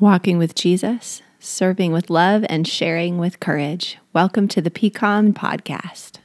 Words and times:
walking 0.00 0.38
with 0.38 0.54
Jesus, 0.54 1.22
serving 1.38 1.92
with 1.92 2.10
love, 2.10 2.44
and 2.48 2.66
sharing 2.66 3.18
with 3.18 3.40
courage. 3.40 3.98
Welcome 4.12 4.48
to 4.48 4.60
the 4.60 4.70
PCOM 4.70 5.32
podcast. 5.32 6.18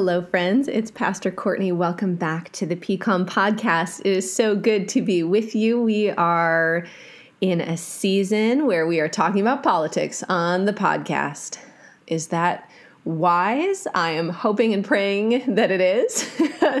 Hello, 0.00 0.22
friends. 0.22 0.66
It's 0.66 0.90
Pastor 0.90 1.30
Courtney. 1.30 1.72
Welcome 1.72 2.14
back 2.14 2.50
to 2.52 2.64
the 2.64 2.74
PCOM 2.74 3.26
podcast. 3.26 4.00
It 4.00 4.06
is 4.06 4.34
so 4.34 4.56
good 4.56 4.88
to 4.88 5.02
be 5.02 5.22
with 5.22 5.54
you. 5.54 5.78
We 5.82 6.08
are 6.08 6.86
in 7.42 7.60
a 7.60 7.76
season 7.76 8.64
where 8.64 8.86
we 8.86 8.98
are 9.00 9.10
talking 9.10 9.42
about 9.42 9.62
politics 9.62 10.24
on 10.26 10.64
the 10.64 10.72
podcast. 10.72 11.58
Is 12.06 12.28
that 12.28 12.70
wise? 13.04 13.86
I 13.94 14.12
am 14.12 14.30
hoping 14.30 14.72
and 14.72 14.82
praying 14.82 15.54
that 15.54 15.70
it 15.70 15.82
is. 15.82 16.26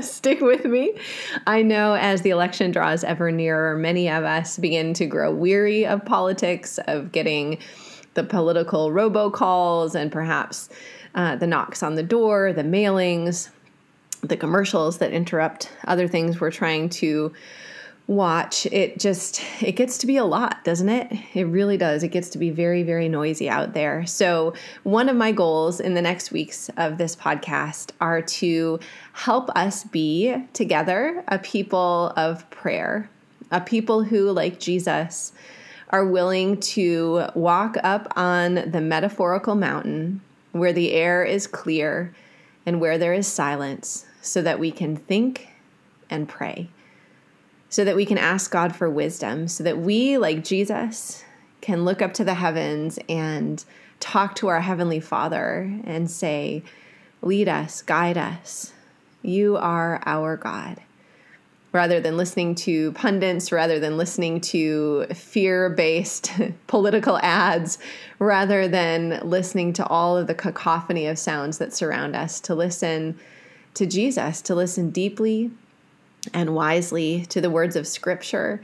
Stick 0.00 0.40
with 0.40 0.64
me. 0.64 0.94
I 1.46 1.60
know 1.60 1.96
as 1.96 2.22
the 2.22 2.30
election 2.30 2.70
draws 2.70 3.04
ever 3.04 3.30
nearer, 3.30 3.76
many 3.76 4.08
of 4.08 4.24
us 4.24 4.56
begin 4.56 4.94
to 4.94 5.04
grow 5.04 5.30
weary 5.30 5.84
of 5.84 6.06
politics, 6.06 6.78
of 6.86 7.12
getting 7.12 7.58
the 8.14 8.24
political 8.24 8.90
robocalls, 8.90 9.94
and 9.94 10.10
perhaps 10.10 10.70
uh, 11.14 11.36
the 11.36 11.46
knocks 11.46 11.82
on 11.82 11.94
the 11.94 12.02
door, 12.02 12.52
the 12.52 12.62
mailings, 12.62 13.50
the 14.22 14.36
commercials 14.36 14.98
that 14.98 15.12
interrupt 15.12 15.70
other 15.86 16.06
things 16.06 16.40
we're 16.40 16.50
trying 16.50 16.88
to 16.88 17.32
watch. 18.06 18.66
It 18.66 18.98
just 18.98 19.40
it 19.62 19.72
gets 19.72 19.98
to 19.98 20.06
be 20.06 20.16
a 20.16 20.24
lot 20.24 20.64
doesn't 20.64 20.88
it? 20.88 21.12
It 21.34 21.44
really 21.44 21.76
does. 21.76 22.02
It 22.02 22.08
gets 22.08 22.30
to 22.30 22.38
be 22.38 22.50
very 22.50 22.82
very 22.82 23.08
noisy 23.08 23.48
out 23.48 23.72
there. 23.72 24.04
So 24.06 24.54
one 24.82 25.08
of 25.08 25.16
my 25.16 25.32
goals 25.32 25.80
in 25.80 25.94
the 25.94 26.02
next 26.02 26.32
weeks 26.32 26.70
of 26.76 26.98
this 26.98 27.14
podcast 27.14 27.92
are 28.00 28.20
to 28.22 28.80
help 29.12 29.48
us 29.50 29.84
be 29.84 30.36
together 30.52 31.22
a 31.28 31.38
people 31.38 32.12
of 32.16 32.48
prayer 32.50 33.08
a 33.50 33.60
people 33.60 34.02
who 34.02 34.30
like 34.30 34.60
jesus 34.60 35.32
are 35.90 36.06
willing 36.06 36.58
to 36.60 37.24
walk 37.34 37.76
up 37.82 38.12
on 38.16 38.54
the 38.70 38.80
metaphorical 38.80 39.54
mountain 39.54 40.20
where 40.52 40.72
the 40.72 40.92
air 40.92 41.24
is 41.24 41.46
clear 41.46 42.14
and 42.66 42.80
where 42.80 42.98
there 42.98 43.14
is 43.14 43.26
silence, 43.26 44.06
so 44.20 44.42
that 44.42 44.58
we 44.58 44.70
can 44.70 44.96
think 44.96 45.48
and 46.10 46.28
pray, 46.28 46.68
so 47.68 47.84
that 47.84 47.96
we 47.96 48.04
can 48.04 48.18
ask 48.18 48.50
God 48.50 48.76
for 48.76 48.90
wisdom, 48.90 49.48
so 49.48 49.64
that 49.64 49.78
we, 49.78 50.18
like 50.18 50.44
Jesus, 50.44 51.24
can 51.60 51.84
look 51.84 52.02
up 52.02 52.12
to 52.14 52.24
the 52.24 52.34
heavens 52.34 52.98
and 53.08 53.64
talk 53.98 54.34
to 54.36 54.48
our 54.48 54.60
Heavenly 54.60 55.00
Father 55.00 55.80
and 55.84 56.10
say, 56.10 56.62
Lead 57.22 57.48
us, 57.48 57.82
guide 57.82 58.16
us. 58.16 58.72
You 59.22 59.56
are 59.56 60.02
our 60.06 60.36
God 60.36 60.80
rather 61.72 62.00
than 62.00 62.16
listening 62.16 62.54
to 62.54 62.92
pundits, 62.92 63.52
rather 63.52 63.78
than 63.78 63.96
listening 63.96 64.40
to 64.40 65.06
fear 65.14 65.70
based 65.70 66.32
political 66.66 67.18
ads, 67.18 67.78
rather 68.18 68.66
than 68.66 69.20
listening 69.22 69.72
to 69.74 69.86
all 69.86 70.16
of 70.16 70.26
the 70.26 70.34
cacophony 70.34 71.06
of 71.06 71.18
sounds 71.18 71.58
that 71.58 71.72
surround 71.72 72.16
us, 72.16 72.40
to 72.40 72.54
listen 72.54 73.18
to 73.74 73.86
Jesus, 73.86 74.42
to 74.42 74.54
listen 74.54 74.90
deeply 74.90 75.50
and 76.34 76.54
wisely 76.54 77.24
to 77.26 77.40
the 77.40 77.50
words 77.50 77.76
of 77.76 77.86
Scripture 77.86 78.62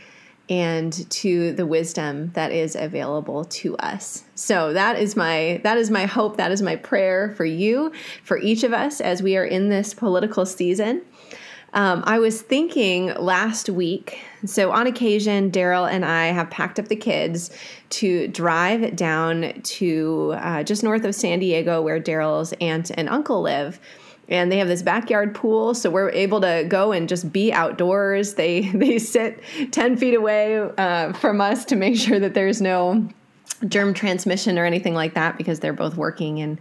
and 0.48 1.08
to 1.10 1.52
the 1.52 1.66
wisdom 1.66 2.30
that 2.34 2.52
is 2.52 2.76
available 2.76 3.44
to 3.46 3.76
us. 3.78 4.22
So 4.34 4.72
that 4.74 4.96
is 4.98 5.16
my 5.16 5.60
that 5.64 5.76
is 5.76 5.90
my 5.90 6.06
hope, 6.06 6.36
that 6.36 6.52
is 6.52 6.62
my 6.62 6.76
prayer 6.76 7.34
for 7.36 7.44
you, 7.44 7.92
for 8.22 8.38
each 8.38 8.62
of 8.62 8.72
us 8.72 9.00
as 9.00 9.22
we 9.22 9.36
are 9.36 9.44
in 9.44 9.68
this 9.68 9.92
political 9.94 10.46
season. 10.46 11.02
Um, 11.76 12.02
I 12.06 12.20
was 12.20 12.40
thinking 12.40 13.12
last 13.16 13.68
week, 13.68 14.18
so 14.46 14.72
on 14.72 14.86
occasion, 14.86 15.50
Daryl 15.50 15.86
and 15.86 16.06
I 16.06 16.28
have 16.28 16.48
packed 16.48 16.78
up 16.78 16.88
the 16.88 16.96
kids 16.96 17.50
to 17.90 18.28
drive 18.28 18.96
down 18.96 19.60
to 19.62 20.34
uh, 20.38 20.62
just 20.62 20.82
north 20.82 21.04
of 21.04 21.14
San 21.14 21.38
Diego 21.38 21.82
where 21.82 22.00
Daryl's 22.00 22.54
aunt 22.62 22.90
and 22.96 23.10
uncle 23.10 23.42
live. 23.42 23.78
And 24.26 24.50
they 24.50 24.56
have 24.56 24.68
this 24.68 24.80
backyard 24.80 25.34
pool 25.34 25.74
so 25.74 25.90
we're 25.90 26.08
able 26.10 26.40
to 26.40 26.64
go 26.66 26.92
and 26.92 27.10
just 27.10 27.30
be 27.30 27.52
outdoors. 27.52 28.34
They 28.34 28.62
they 28.74 28.98
sit 28.98 29.42
10 29.70 29.98
feet 29.98 30.14
away 30.14 30.58
uh, 30.78 31.12
from 31.12 31.42
us 31.42 31.66
to 31.66 31.76
make 31.76 31.96
sure 31.98 32.18
that 32.18 32.32
there's 32.32 32.62
no 32.62 33.06
germ 33.68 33.92
transmission 33.92 34.58
or 34.58 34.64
anything 34.64 34.94
like 34.94 35.12
that 35.12 35.36
because 35.36 35.60
they're 35.60 35.74
both 35.74 35.98
working 35.98 36.40
and 36.40 36.58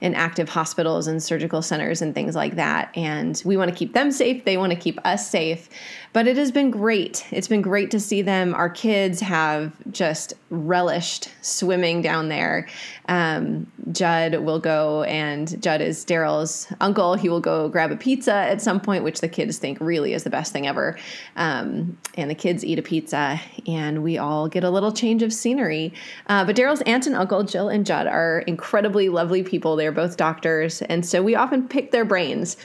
in 0.00 0.14
active 0.14 0.48
hospitals 0.48 1.06
and 1.06 1.22
surgical 1.22 1.62
centers 1.62 2.00
and 2.02 2.14
things 2.14 2.34
like 2.34 2.56
that. 2.56 2.90
And 2.96 3.40
we 3.44 3.56
want 3.56 3.70
to 3.70 3.76
keep 3.76 3.92
them 3.92 4.10
safe. 4.10 4.44
They 4.44 4.56
want 4.56 4.72
to 4.72 4.78
keep 4.78 4.98
us 5.04 5.28
safe. 5.28 5.68
But 6.12 6.26
it 6.26 6.36
has 6.38 6.50
been 6.50 6.72
great. 6.72 7.24
It's 7.30 7.46
been 7.46 7.62
great 7.62 7.92
to 7.92 8.00
see 8.00 8.20
them. 8.20 8.52
Our 8.52 8.68
kids 8.68 9.20
have 9.20 9.72
just 9.92 10.34
relished 10.50 11.28
swimming 11.40 12.02
down 12.02 12.28
there. 12.28 12.66
Um, 13.08 13.70
Judd 13.92 14.34
will 14.40 14.58
go, 14.58 15.04
and 15.04 15.62
Judd 15.62 15.80
is 15.80 16.04
Daryl's 16.04 16.66
uncle. 16.80 17.14
He 17.14 17.28
will 17.28 17.40
go 17.40 17.68
grab 17.68 17.92
a 17.92 17.96
pizza 17.96 18.34
at 18.34 18.60
some 18.60 18.80
point, 18.80 19.04
which 19.04 19.20
the 19.20 19.28
kids 19.28 19.58
think 19.58 19.78
really 19.80 20.12
is 20.12 20.24
the 20.24 20.30
best 20.30 20.52
thing 20.52 20.66
ever. 20.66 20.98
Um, 21.36 21.96
and 22.16 22.28
the 22.28 22.34
kids 22.34 22.64
eat 22.64 22.80
a 22.80 22.82
pizza, 22.82 23.40
and 23.68 24.02
we 24.02 24.18
all 24.18 24.48
get 24.48 24.64
a 24.64 24.70
little 24.70 24.90
change 24.90 25.22
of 25.22 25.32
scenery. 25.32 25.92
Uh, 26.26 26.44
but 26.44 26.56
Daryl's 26.56 26.82
aunt 26.82 27.06
and 27.06 27.14
uncle, 27.14 27.44
Jill 27.44 27.68
and 27.68 27.86
Judd, 27.86 28.08
are 28.08 28.40
incredibly 28.48 29.08
lovely 29.08 29.44
people. 29.44 29.76
They're 29.76 29.92
both 29.92 30.16
doctors, 30.16 30.82
and 30.82 31.06
so 31.06 31.22
we 31.22 31.36
often 31.36 31.68
pick 31.68 31.92
their 31.92 32.04
brains 32.04 32.56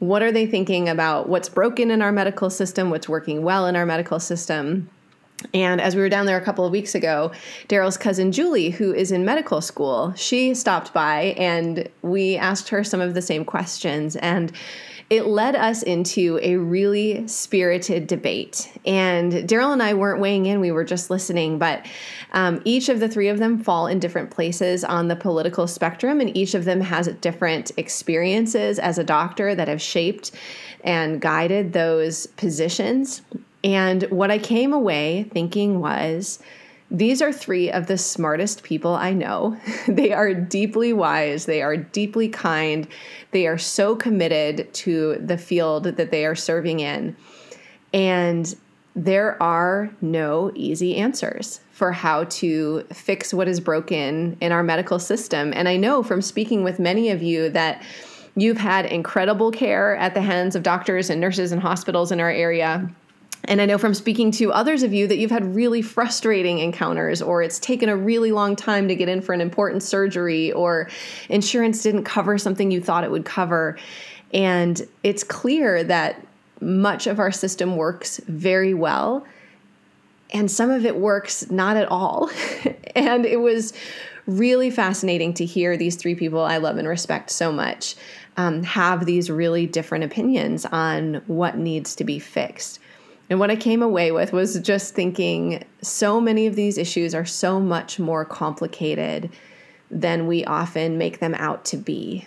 what 0.00 0.22
are 0.22 0.32
they 0.32 0.46
thinking 0.46 0.88
about 0.88 1.28
what's 1.28 1.48
broken 1.48 1.90
in 1.90 2.02
our 2.02 2.10
medical 2.10 2.50
system, 2.50 2.90
what's 2.90 3.08
working 3.08 3.42
well 3.42 3.66
in 3.66 3.76
our 3.76 3.86
medical 3.86 4.18
system? 4.18 4.90
And 5.54 5.80
as 5.80 5.94
we 5.94 6.02
were 6.02 6.08
down 6.08 6.26
there 6.26 6.36
a 6.36 6.44
couple 6.44 6.64
of 6.64 6.72
weeks 6.72 6.94
ago, 6.94 7.32
Daryl's 7.68 7.96
cousin 7.96 8.32
Julie, 8.32 8.70
who 8.70 8.92
is 8.92 9.12
in 9.12 9.24
medical 9.24 9.60
school, 9.60 10.12
she 10.14 10.54
stopped 10.54 10.92
by 10.92 11.34
and 11.38 11.88
we 12.02 12.36
asked 12.36 12.68
her 12.70 12.84
some 12.84 13.00
of 13.00 13.14
the 13.14 13.22
same 13.22 13.44
questions. 13.44 14.16
And 14.16 14.52
it 15.10 15.26
led 15.26 15.56
us 15.56 15.82
into 15.82 16.38
a 16.40 16.56
really 16.56 17.26
spirited 17.26 18.06
debate. 18.06 18.72
And 18.86 19.32
Daryl 19.32 19.72
and 19.72 19.82
I 19.82 19.94
weren't 19.94 20.20
weighing 20.20 20.46
in, 20.46 20.60
we 20.60 20.70
were 20.70 20.84
just 20.84 21.10
listening. 21.10 21.58
But 21.58 21.84
um, 22.32 22.62
each 22.64 22.88
of 22.88 23.00
the 23.00 23.08
three 23.08 23.26
of 23.28 23.38
them 23.38 23.58
fall 23.58 23.88
in 23.88 23.98
different 23.98 24.30
places 24.30 24.84
on 24.84 25.08
the 25.08 25.16
political 25.16 25.66
spectrum, 25.66 26.20
and 26.20 26.34
each 26.36 26.54
of 26.54 26.64
them 26.64 26.80
has 26.80 27.08
different 27.20 27.72
experiences 27.76 28.78
as 28.78 28.98
a 28.98 29.04
doctor 29.04 29.52
that 29.56 29.66
have 29.66 29.82
shaped 29.82 30.30
and 30.84 31.20
guided 31.20 31.72
those 31.72 32.28
positions. 32.28 33.22
And 33.64 34.04
what 34.04 34.30
I 34.30 34.38
came 34.38 34.72
away 34.72 35.24
thinking 35.32 35.80
was, 35.80 36.38
these 36.90 37.22
are 37.22 37.32
three 37.32 37.70
of 37.70 37.86
the 37.86 37.96
smartest 37.96 38.62
people 38.62 38.94
I 38.94 39.12
know. 39.12 39.56
they 39.88 40.12
are 40.12 40.34
deeply 40.34 40.92
wise, 40.92 41.46
they 41.46 41.62
are 41.62 41.76
deeply 41.76 42.28
kind, 42.28 42.88
they 43.30 43.46
are 43.46 43.58
so 43.58 43.94
committed 43.94 44.72
to 44.74 45.16
the 45.18 45.38
field 45.38 45.84
that 45.84 46.10
they 46.10 46.26
are 46.26 46.34
serving 46.34 46.80
in. 46.80 47.16
And 47.92 48.54
there 48.96 49.40
are 49.40 49.90
no 50.00 50.50
easy 50.54 50.96
answers 50.96 51.60
for 51.70 51.92
how 51.92 52.24
to 52.24 52.82
fix 52.92 53.32
what 53.32 53.46
is 53.46 53.60
broken 53.60 54.36
in 54.40 54.50
our 54.50 54.62
medical 54.62 54.98
system. 54.98 55.52
And 55.54 55.68
I 55.68 55.76
know 55.76 56.02
from 56.02 56.20
speaking 56.20 56.64
with 56.64 56.80
many 56.80 57.10
of 57.10 57.22
you 57.22 57.50
that 57.50 57.82
you've 58.34 58.58
had 58.58 58.86
incredible 58.86 59.52
care 59.52 59.96
at 59.96 60.14
the 60.14 60.22
hands 60.22 60.56
of 60.56 60.62
doctors 60.62 61.08
and 61.08 61.20
nurses 61.20 61.52
and 61.52 61.62
hospitals 61.62 62.10
in 62.10 62.20
our 62.20 62.30
area 62.30 62.90
and 63.44 63.60
I 63.60 63.66
know 63.66 63.78
from 63.78 63.94
speaking 63.94 64.30
to 64.32 64.52
others 64.52 64.82
of 64.82 64.92
you 64.92 65.06
that 65.06 65.18
you've 65.18 65.30
had 65.30 65.54
really 65.54 65.82
frustrating 65.82 66.58
encounters, 66.58 67.22
or 67.22 67.42
it's 67.42 67.58
taken 67.58 67.88
a 67.88 67.96
really 67.96 68.32
long 68.32 68.54
time 68.54 68.88
to 68.88 68.94
get 68.94 69.08
in 69.08 69.20
for 69.20 69.32
an 69.32 69.40
important 69.40 69.82
surgery, 69.82 70.52
or 70.52 70.88
insurance 71.28 71.82
didn't 71.82 72.04
cover 72.04 72.38
something 72.38 72.70
you 72.70 72.80
thought 72.80 73.04
it 73.04 73.10
would 73.10 73.24
cover. 73.24 73.78
And 74.32 74.80
it's 75.02 75.24
clear 75.24 75.82
that 75.84 76.24
much 76.60 77.06
of 77.06 77.18
our 77.18 77.32
system 77.32 77.76
works 77.76 78.20
very 78.28 78.74
well, 78.74 79.26
and 80.32 80.50
some 80.50 80.70
of 80.70 80.84
it 80.84 80.96
works 80.96 81.50
not 81.50 81.76
at 81.76 81.88
all. 81.88 82.30
and 82.94 83.24
it 83.24 83.40
was 83.40 83.72
really 84.26 84.70
fascinating 84.70 85.34
to 85.34 85.44
hear 85.44 85.76
these 85.76 85.96
three 85.96 86.14
people 86.14 86.40
I 86.40 86.58
love 86.58 86.76
and 86.76 86.86
respect 86.86 87.30
so 87.30 87.50
much 87.50 87.96
um, 88.36 88.62
have 88.62 89.06
these 89.06 89.30
really 89.30 89.66
different 89.66 90.04
opinions 90.04 90.66
on 90.66 91.22
what 91.26 91.56
needs 91.56 91.96
to 91.96 92.04
be 92.04 92.18
fixed. 92.18 92.78
And 93.30 93.38
what 93.38 93.50
I 93.50 93.56
came 93.56 93.80
away 93.80 94.10
with 94.10 94.32
was 94.32 94.58
just 94.58 94.94
thinking 94.94 95.64
so 95.80 96.20
many 96.20 96.48
of 96.48 96.56
these 96.56 96.76
issues 96.76 97.14
are 97.14 97.24
so 97.24 97.60
much 97.60 98.00
more 98.00 98.24
complicated 98.24 99.30
than 99.88 100.26
we 100.26 100.44
often 100.44 100.98
make 100.98 101.20
them 101.20 101.34
out 101.36 101.64
to 101.66 101.76
be. 101.76 102.26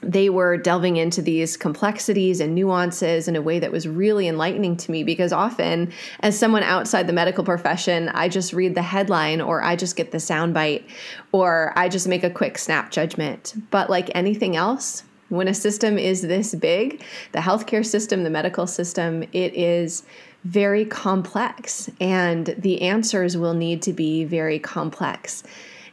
they 0.00 0.30
were 0.30 0.56
delving 0.56 0.96
into 0.96 1.20
these 1.20 1.56
complexities 1.56 2.40
and 2.40 2.54
nuances 2.54 3.26
in 3.26 3.34
a 3.34 3.42
way 3.42 3.58
that 3.58 3.72
was 3.72 3.88
really 3.88 4.28
enlightening 4.28 4.76
to 4.76 4.92
me 4.92 5.02
because 5.02 5.32
often, 5.32 5.92
as 6.20 6.38
someone 6.38 6.62
outside 6.62 7.06
the 7.06 7.12
medical 7.12 7.42
profession, 7.42 8.08
I 8.10 8.28
just 8.28 8.52
read 8.52 8.76
the 8.76 8.82
headline 8.82 9.40
or 9.40 9.62
I 9.62 9.74
just 9.74 9.96
get 9.96 10.12
the 10.12 10.18
soundbite 10.18 10.84
or 11.32 11.72
I 11.76 11.88
just 11.88 12.06
make 12.06 12.22
a 12.22 12.30
quick 12.30 12.58
snap 12.58 12.92
judgment. 12.92 13.54
But 13.70 13.90
like 13.90 14.10
anything 14.14 14.54
else, 14.54 15.02
when 15.28 15.48
a 15.48 15.54
system 15.54 15.98
is 15.98 16.22
this 16.22 16.54
big, 16.54 17.02
the 17.32 17.40
healthcare 17.40 17.84
system, 17.84 18.24
the 18.24 18.30
medical 18.30 18.66
system, 18.66 19.22
it 19.32 19.54
is 19.54 20.04
very 20.44 20.84
complex 20.84 21.90
and 22.00 22.54
the 22.58 22.82
answers 22.82 23.36
will 23.36 23.54
need 23.54 23.82
to 23.82 23.92
be 23.92 24.24
very 24.24 24.58
complex. 24.58 25.42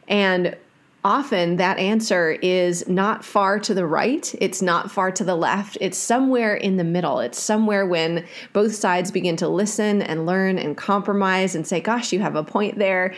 And 0.08 0.56
often 1.04 1.56
that 1.56 1.78
answer 1.78 2.32
is 2.32 2.88
not 2.88 3.24
far 3.24 3.58
to 3.60 3.74
the 3.74 3.86
right, 3.86 4.34
it's 4.40 4.62
not 4.62 4.90
far 4.90 5.10
to 5.12 5.24
the 5.24 5.36
left, 5.36 5.76
it's 5.80 5.98
somewhere 5.98 6.54
in 6.54 6.76
the 6.76 6.84
middle. 6.84 7.20
It's 7.20 7.40
somewhere 7.40 7.86
when 7.86 8.24
both 8.52 8.74
sides 8.74 9.10
begin 9.10 9.36
to 9.36 9.48
listen 9.48 10.00
and 10.02 10.26
learn 10.26 10.58
and 10.58 10.76
compromise 10.76 11.54
and 11.54 11.66
say, 11.66 11.80
Gosh, 11.80 12.12
you 12.12 12.20
have 12.20 12.36
a 12.36 12.44
point 12.44 12.78
there. 12.78 13.14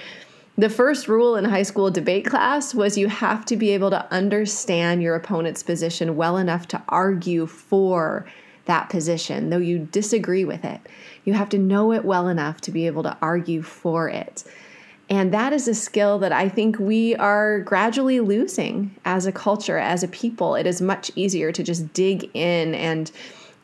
The 0.58 0.68
first 0.68 1.06
rule 1.06 1.36
in 1.36 1.44
high 1.44 1.62
school 1.62 1.88
debate 1.88 2.26
class 2.26 2.74
was 2.74 2.98
you 2.98 3.06
have 3.06 3.44
to 3.44 3.56
be 3.56 3.70
able 3.70 3.90
to 3.90 4.12
understand 4.12 5.00
your 5.00 5.14
opponent's 5.14 5.62
position 5.62 6.16
well 6.16 6.36
enough 6.36 6.66
to 6.68 6.82
argue 6.88 7.46
for 7.46 8.26
that 8.64 8.90
position, 8.90 9.50
though 9.50 9.58
you 9.58 9.78
disagree 9.78 10.44
with 10.44 10.64
it. 10.64 10.80
You 11.24 11.34
have 11.34 11.48
to 11.50 11.58
know 11.58 11.92
it 11.92 12.04
well 12.04 12.26
enough 12.26 12.60
to 12.62 12.72
be 12.72 12.88
able 12.88 13.04
to 13.04 13.16
argue 13.22 13.62
for 13.62 14.08
it. 14.08 14.42
And 15.08 15.32
that 15.32 15.52
is 15.52 15.68
a 15.68 15.76
skill 15.76 16.18
that 16.18 16.32
I 16.32 16.48
think 16.48 16.76
we 16.80 17.14
are 17.14 17.60
gradually 17.60 18.18
losing 18.18 18.96
as 19.04 19.26
a 19.26 19.32
culture, 19.32 19.78
as 19.78 20.02
a 20.02 20.08
people. 20.08 20.56
It 20.56 20.66
is 20.66 20.82
much 20.82 21.12
easier 21.14 21.52
to 21.52 21.62
just 21.62 21.92
dig 21.92 22.28
in 22.34 22.74
and 22.74 23.12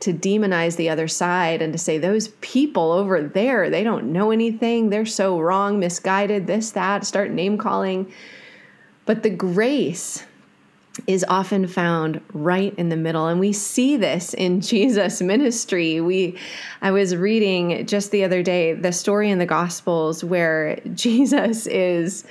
to 0.00 0.12
demonize 0.12 0.76
the 0.76 0.90
other 0.90 1.08
side 1.08 1.62
and 1.62 1.72
to 1.72 1.78
say, 1.78 1.98
those 1.98 2.28
people 2.40 2.92
over 2.92 3.22
there, 3.22 3.70
they 3.70 3.82
don't 3.82 4.12
know 4.12 4.30
anything. 4.30 4.90
They're 4.90 5.06
so 5.06 5.40
wrong, 5.40 5.78
misguided, 5.78 6.46
this, 6.46 6.72
that, 6.72 7.06
start 7.06 7.30
name 7.30 7.56
calling. 7.56 8.12
But 9.06 9.22
the 9.22 9.30
grace 9.30 10.24
is 11.06 11.24
often 11.28 11.66
found 11.66 12.20
right 12.32 12.74
in 12.76 12.88
the 12.88 12.96
middle 12.96 13.26
and 13.26 13.40
we 13.40 13.52
see 13.52 13.96
this 13.96 14.32
in 14.34 14.60
Jesus 14.74 15.20
ministry 15.20 16.00
we 16.00 16.38
I 16.80 16.92
was 16.92 17.16
reading 17.16 17.84
just 17.86 18.12
the 18.12 18.22
other 18.22 18.44
day 18.44 18.74
the 18.74 18.92
story 18.92 19.30
in 19.30 19.38
the 19.38 19.46
gospels 19.46 20.22
where 20.22 20.76
Jesus 20.94 21.66
is 21.66 22.24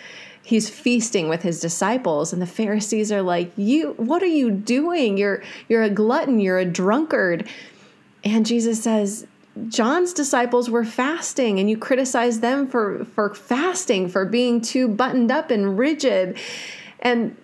he's 0.44 0.70
feasting 0.70 1.30
with 1.30 1.42
his 1.42 1.60
disciples 1.60 2.34
and 2.34 2.42
the 2.42 2.48
Pharisees 2.48 3.12
are 3.12 3.22
like 3.22 3.52
you 3.56 3.94
what 3.94 4.22
are 4.22 4.28
you 4.28 4.52
doing 4.52 5.18
you're 5.18 5.42
you're 5.70 5.84
a 5.84 5.90
glutton 5.90 6.40
you're 6.40 6.60
a 6.60 6.66
drunkard 6.66 7.48
and 8.24 8.46
Jesus 8.46 8.84
says 8.84 9.28
John's 9.68 10.14
disciples 10.14 10.70
were 10.70 10.84
fasting 10.84 11.60
and 11.60 11.70
you 11.70 11.78
criticize 11.78 12.40
them 12.40 12.68
for 12.68 13.06
for 13.06 13.34
fasting 13.34 14.10
for 14.10 14.26
being 14.26 14.62
too 14.62 14.88
buttoned 14.88 15.32
up 15.32 15.52
and 15.52 15.78
rigid 15.78 16.38
and 17.00 17.36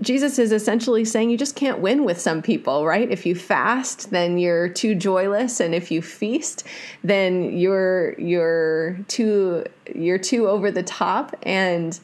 Jesus 0.00 0.38
is 0.38 0.52
essentially 0.52 1.04
saying 1.04 1.30
you 1.30 1.38
just 1.38 1.56
can't 1.56 1.78
win 1.78 2.04
with 2.04 2.20
some 2.20 2.42
people, 2.42 2.84
right? 2.84 3.10
If 3.10 3.24
you 3.24 3.34
fast, 3.34 4.10
then 4.10 4.36
you're 4.36 4.68
too 4.68 4.94
joyless, 4.94 5.60
and 5.60 5.74
if 5.74 5.90
you 5.90 6.02
feast, 6.02 6.64
then 7.02 7.56
you're 7.56 8.18
you're 8.18 8.98
too 9.08 9.64
you're 9.94 10.18
too 10.18 10.48
over 10.48 10.70
the 10.70 10.82
top. 10.82 11.34
And 11.44 11.98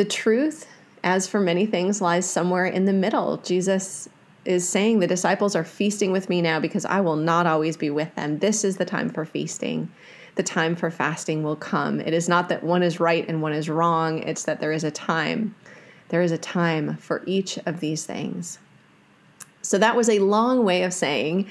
the 0.00 0.04
truth, 0.06 0.66
as 1.04 1.26
for 1.26 1.40
many 1.40 1.66
things, 1.66 2.00
lies 2.00 2.24
somewhere 2.24 2.64
in 2.64 2.86
the 2.86 2.92
middle. 2.94 3.36
Jesus 3.36 4.08
is 4.46 4.66
saying 4.66 4.98
the 4.98 5.06
disciples 5.06 5.54
are 5.54 5.62
feasting 5.62 6.10
with 6.10 6.30
me 6.30 6.40
now 6.40 6.58
because 6.58 6.86
I 6.86 7.02
will 7.02 7.16
not 7.16 7.46
always 7.46 7.76
be 7.76 7.90
with 7.90 8.14
them. 8.14 8.38
This 8.38 8.64
is 8.64 8.78
the 8.78 8.86
time 8.86 9.10
for 9.10 9.26
feasting. 9.26 9.90
The 10.36 10.42
time 10.42 10.74
for 10.74 10.90
fasting 10.90 11.42
will 11.42 11.54
come. 11.54 12.00
It 12.00 12.14
is 12.14 12.30
not 12.30 12.48
that 12.48 12.64
one 12.64 12.82
is 12.82 12.98
right 12.98 13.28
and 13.28 13.42
one 13.42 13.52
is 13.52 13.68
wrong, 13.68 14.22
it's 14.22 14.44
that 14.44 14.58
there 14.60 14.72
is 14.72 14.84
a 14.84 14.90
time 14.90 15.54
there 16.08 16.22
is 16.22 16.32
a 16.32 16.38
time 16.38 16.96
for 16.96 17.22
each 17.26 17.58
of 17.66 17.80
these 17.80 18.04
things. 18.04 18.58
So 19.62 19.78
that 19.78 19.94
was 19.94 20.08
a 20.08 20.18
long 20.18 20.64
way 20.64 20.82
of 20.82 20.92
saying 20.92 21.46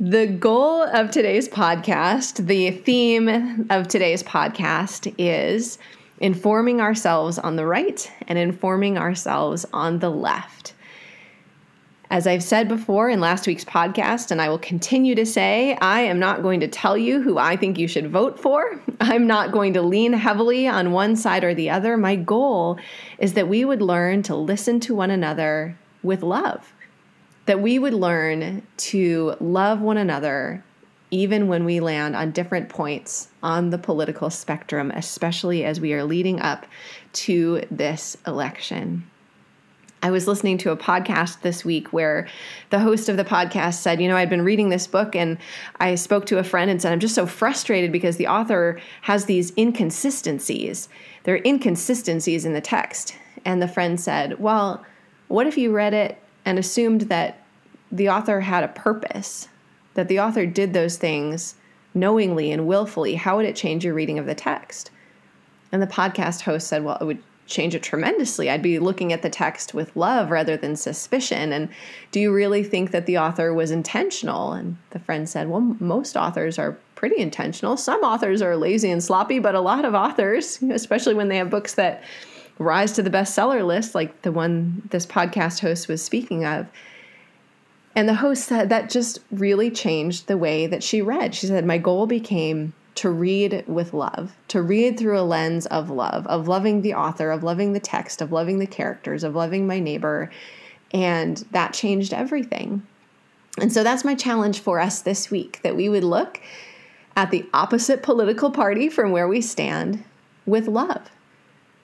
the 0.00 0.26
goal 0.26 0.82
of 0.82 1.10
today's 1.10 1.48
podcast, 1.48 2.46
the 2.46 2.70
theme 2.70 3.66
of 3.68 3.88
today's 3.88 4.22
podcast 4.22 5.14
is 5.18 5.78
informing 6.22 6.80
ourselves 6.80 7.36
on 7.36 7.56
the 7.56 7.66
right 7.66 8.10
and 8.28 8.38
informing 8.38 8.96
ourselves 8.96 9.66
on 9.72 9.98
the 9.98 10.08
left. 10.08 10.72
As 12.10 12.26
I've 12.26 12.44
said 12.44 12.68
before 12.68 13.08
in 13.08 13.20
last 13.20 13.46
week's 13.46 13.64
podcast, 13.64 14.30
and 14.30 14.40
I 14.40 14.48
will 14.48 14.58
continue 14.58 15.14
to 15.16 15.26
say, 15.26 15.76
I 15.80 16.02
am 16.02 16.20
not 16.20 16.42
going 16.42 16.60
to 16.60 16.68
tell 16.68 16.96
you 16.96 17.20
who 17.22 17.38
I 17.38 17.56
think 17.56 17.76
you 17.76 17.88
should 17.88 18.10
vote 18.10 18.38
for. 18.38 18.80
I'm 19.00 19.26
not 19.26 19.50
going 19.50 19.72
to 19.72 19.82
lean 19.82 20.12
heavily 20.12 20.68
on 20.68 20.92
one 20.92 21.16
side 21.16 21.42
or 21.42 21.54
the 21.54 21.70
other. 21.70 21.96
My 21.96 22.14
goal 22.14 22.78
is 23.18 23.32
that 23.32 23.48
we 23.48 23.64
would 23.64 23.82
learn 23.82 24.22
to 24.24 24.36
listen 24.36 24.78
to 24.80 24.94
one 24.94 25.10
another 25.10 25.76
with 26.04 26.22
love, 26.22 26.72
that 27.46 27.60
we 27.60 27.80
would 27.80 27.94
learn 27.94 28.64
to 28.76 29.34
love 29.40 29.80
one 29.80 29.96
another 29.96 30.62
even 31.12 31.46
when 31.46 31.64
we 31.64 31.78
land 31.78 32.16
on 32.16 32.32
different 32.32 32.70
points 32.70 33.28
on 33.42 33.70
the 33.70 33.78
political 33.78 34.30
spectrum, 34.30 34.90
especially 34.90 35.62
as 35.62 35.78
we 35.78 35.92
are 35.92 36.02
leading 36.02 36.40
up 36.40 36.66
to 37.12 37.62
this 37.70 38.16
election. 38.26 39.04
I 40.02 40.10
was 40.10 40.26
listening 40.26 40.58
to 40.58 40.72
a 40.72 40.76
podcast 40.76 41.42
this 41.42 41.64
week 41.64 41.92
where 41.92 42.26
the 42.70 42.80
host 42.80 43.08
of 43.08 43.16
the 43.16 43.24
podcast 43.24 43.74
said, 43.74 44.00
You 44.00 44.08
know, 44.08 44.16
I'd 44.16 44.30
been 44.30 44.42
reading 44.42 44.70
this 44.70 44.88
book 44.88 45.14
and 45.14 45.38
I 45.78 45.94
spoke 45.94 46.26
to 46.26 46.38
a 46.38 46.44
friend 46.44 46.70
and 46.70 46.82
said, 46.82 46.92
I'm 46.92 46.98
just 46.98 47.14
so 47.14 47.26
frustrated 47.26 47.92
because 47.92 48.16
the 48.16 48.26
author 48.26 48.80
has 49.02 49.26
these 49.26 49.52
inconsistencies. 49.56 50.88
There 51.22 51.36
are 51.36 51.42
inconsistencies 51.44 52.44
in 52.44 52.54
the 52.54 52.60
text. 52.60 53.16
And 53.44 53.60
the 53.60 53.68
friend 53.68 54.00
said, 54.00 54.40
Well, 54.40 54.84
what 55.28 55.46
if 55.46 55.56
you 55.56 55.72
read 55.72 55.94
it 55.94 56.18
and 56.44 56.58
assumed 56.58 57.02
that 57.02 57.38
the 57.92 58.08
author 58.08 58.40
had 58.40 58.64
a 58.64 58.68
purpose, 58.68 59.46
that 59.94 60.08
the 60.08 60.20
author 60.20 60.46
did 60.46 60.72
those 60.72 60.96
things 60.96 61.54
knowingly 61.94 62.50
and 62.50 62.66
willfully? 62.66 63.14
How 63.14 63.36
would 63.36 63.46
it 63.46 63.56
change 63.56 63.84
your 63.84 63.94
reading 63.94 64.18
of 64.18 64.26
the 64.26 64.34
text? 64.34 64.90
And 65.70 65.82
the 65.82 65.86
podcast 65.86 66.42
host 66.42 66.68
said, 66.68 66.84
Well, 66.84 66.98
it 67.00 67.04
would 67.04 67.22
change 67.46 67.74
it 67.74 67.82
tremendously. 67.82 68.48
I'd 68.48 68.62
be 68.62 68.78
looking 68.78 69.12
at 69.12 69.22
the 69.22 69.30
text 69.30 69.74
with 69.74 69.94
love 69.96 70.30
rather 70.30 70.56
than 70.56 70.76
suspicion. 70.76 71.52
And 71.52 71.68
do 72.10 72.20
you 72.20 72.32
really 72.32 72.62
think 72.62 72.92
that 72.92 73.06
the 73.06 73.18
author 73.18 73.52
was 73.52 73.70
intentional? 73.70 74.52
And 74.52 74.76
the 74.90 74.98
friend 74.98 75.28
said, 75.28 75.48
Well, 75.48 75.76
most 75.80 76.16
authors 76.16 76.58
are 76.58 76.78
pretty 76.94 77.20
intentional. 77.20 77.76
Some 77.76 78.00
authors 78.02 78.42
are 78.42 78.56
lazy 78.56 78.90
and 78.90 79.02
sloppy, 79.02 79.38
but 79.38 79.54
a 79.54 79.60
lot 79.60 79.84
of 79.84 79.94
authors, 79.94 80.62
especially 80.62 81.14
when 81.14 81.28
they 81.28 81.36
have 81.36 81.50
books 81.50 81.74
that 81.74 82.02
rise 82.58 82.92
to 82.92 83.02
the 83.02 83.10
bestseller 83.10 83.66
list, 83.66 83.94
like 83.94 84.22
the 84.22 84.32
one 84.32 84.82
this 84.90 85.06
podcast 85.06 85.60
host 85.60 85.88
was 85.88 86.02
speaking 86.02 86.44
of. 86.44 86.66
And 87.94 88.08
the 88.08 88.14
host 88.14 88.44
said 88.44 88.68
that 88.70 88.90
just 88.90 89.20
really 89.30 89.70
changed 89.70 90.26
the 90.26 90.38
way 90.38 90.66
that 90.66 90.82
she 90.82 91.02
read. 91.02 91.34
She 91.34 91.46
said, 91.46 91.64
My 91.66 91.78
goal 91.78 92.06
became 92.06 92.72
to 92.94 93.10
read 93.10 93.64
with 93.66 93.94
love, 93.94 94.32
to 94.48 94.62
read 94.62 94.98
through 94.98 95.18
a 95.18 95.22
lens 95.22 95.66
of 95.66 95.90
love, 95.90 96.26
of 96.26 96.48
loving 96.48 96.82
the 96.82 96.94
author, 96.94 97.30
of 97.30 97.42
loving 97.42 97.72
the 97.72 97.80
text, 97.80 98.20
of 98.20 98.32
loving 98.32 98.58
the 98.58 98.66
characters, 98.66 99.24
of 99.24 99.34
loving 99.34 99.66
my 99.66 99.78
neighbor. 99.78 100.30
And 100.92 101.36
that 101.52 101.72
changed 101.72 102.12
everything. 102.12 102.86
And 103.58 103.72
so 103.72 103.82
that's 103.82 104.04
my 104.04 104.14
challenge 104.14 104.60
for 104.60 104.80
us 104.80 105.02
this 105.02 105.30
week 105.30 105.60
that 105.62 105.76
we 105.76 105.88
would 105.88 106.04
look 106.04 106.40
at 107.16 107.30
the 107.30 107.46
opposite 107.52 108.02
political 108.02 108.50
party 108.50 108.88
from 108.88 109.10
where 109.10 109.28
we 109.28 109.40
stand 109.40 110.04
with 110.46 110.66
love, 110.66 111.10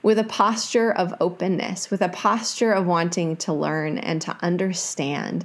with 0.02 0.18
a 0.18 0.24
posture 0.24 0.90
of 0.90 1.14
openness, 1.20 1.90
with 1.90 2.00
a 2.00 2.08
posture 2.08 2.72
of 2.72 2.86
wanting 2.86 3.36
to 3.36 3.52
learn 3.52 3.98
and 3.98 4.22
to 4.22 4.36
understand 4.40 5.44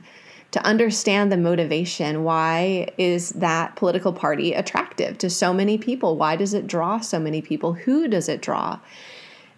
to 0.53 0.63
understand 0.63 1.31
the 1.31 1.38
motivation. 1.38 2.24
Why 2.24 2.88
is 3.00 3.29
that 3.31 3.75
political 3.75 4.13
party 4.13 4.53
attractive 4.53 5.17
to 5.17 5.29
so 5.29 5.51
many 5.51 5.79
people? 5.79 6.15
Why 6.15 6.36
does 6.36 6.53
it 6.53 6.67
draw 6.67 7.00
so 7.00 7.19
many 7.19 7.41
people? 7.41 7.74
Who 7.74 8.07
does 8.07 8.29
it 8.29 8.39
draw? 8.39 8.79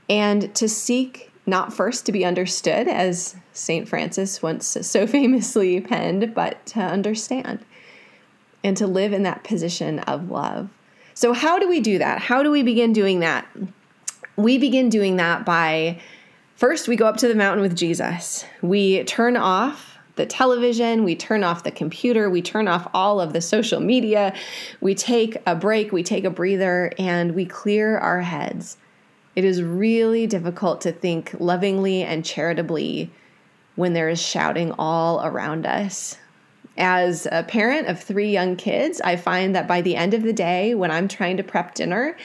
And 0.10 0.56
to 0.56 0.70
seek 0.70 1.34
not 1.46 1.74
first 1.74 2.06
to 2.06 2.14
be 2.14 2.24
understood, 2.24 2.88
as 2.88 3.36
St. 3.52 3.90
Francis 3.90 4.42
once 4.42 4.78
so 4.82 5.06
famously 5.08 5.82
penned, 5.82 6.34
but 6.34 6.66
to 6.68 6.80
understand 6.80 7.66
and 8.64 8.78
to 8.78 8.88
live 8.88 9.12
in 9.12 9.24
that 9.24 9.44
position 9.44 10.00
of 10.00 10.32
love. 10.32 10.70
So, 11.14 11.34
how 11.34 11.60
do 11.60 11.68
we 11.68 11.82
do 11.82 11.98
that? 11.98 12.20
How 12.20 12.42
do 12.42 12.50
we 12.50 12.64
begin 12.64 12.94
doing 12.94 13.20
that? 13.20 13.46
We 14.38 14.58
begin 14.58 14.88
doing 14.88 15.18
that 15.18 15.46
by 15.46 16.00
first, 16.56 16.88
we 16.88 16.96
go 16.96 17.06
up 17.06 17.18
to 17.18 17.28
the 17.28 17.36
mountain 17.36 17.62
with 17.62 17.76
Jesus. 17.76 18.46
We 18.62 19.04
turn 19.04 19.36
off 19.36 19.95
the 20.16 20.26
television, 20.26 21.04
we 21.04 21.16
turn 21.16 21.44
off 21.44 21.64
the 21.64 21.72
computer, 21.72 22.30
we 22.30 22.42
turn 22.42 22.68
off 22.68 22.88
all 22.94 23.20
of 23.20 23.34
the 23.34 23.42
social 23.42 23.80
media, 23.80 24.34
we 24.82 24.96
take 24.96 25.38
a 25.46 25.56
break, 25.56 25.92
we 25.92 26.04
take 26.04 26.24
a 26.24 26.30
breather, 26.30 26.92
and 26.98 27.36
we 27.36 27.46
clear 27.46 27.98
our 27.98 28.22
heads. 28.22 28.78
It 29.36 29.44
is 29.44 29.62
really 29.62 30.28
difficult 30.28 30.82
to 30.82 30.94
think 30.94 31.36
lovingly 31.40 32.04
and 32.04 32.24
charitably 32.24 33.12
when 33.76 33.94
there 33.94 34.08
is 34.08 34.22
shouting 34.22 34.72
all 34.80 35.26
around 35.26 35.66
us. 35.66 36.18
As 36.78 37.28
a 37.32 37.44
parent 37.44 37.88
of 37.88 38.02
three 38.02 38.32
young 38.32 38.56
kids, 38.56 39.02
I 39.02 39.16
find 39.16 39.56
that 39.56 39.68
by 39.68 39.82
the 39.82 39.96
end 39.96 40.14
of 40.14 40.24
the 40.24 40.34
day, 40.34 40.76
when 40.76 40.92
I'm 40.92 41.08
trying 41.08 41.38
to 41.38 41.44
prep 41.44 41.76
dinner, 41.76 42.18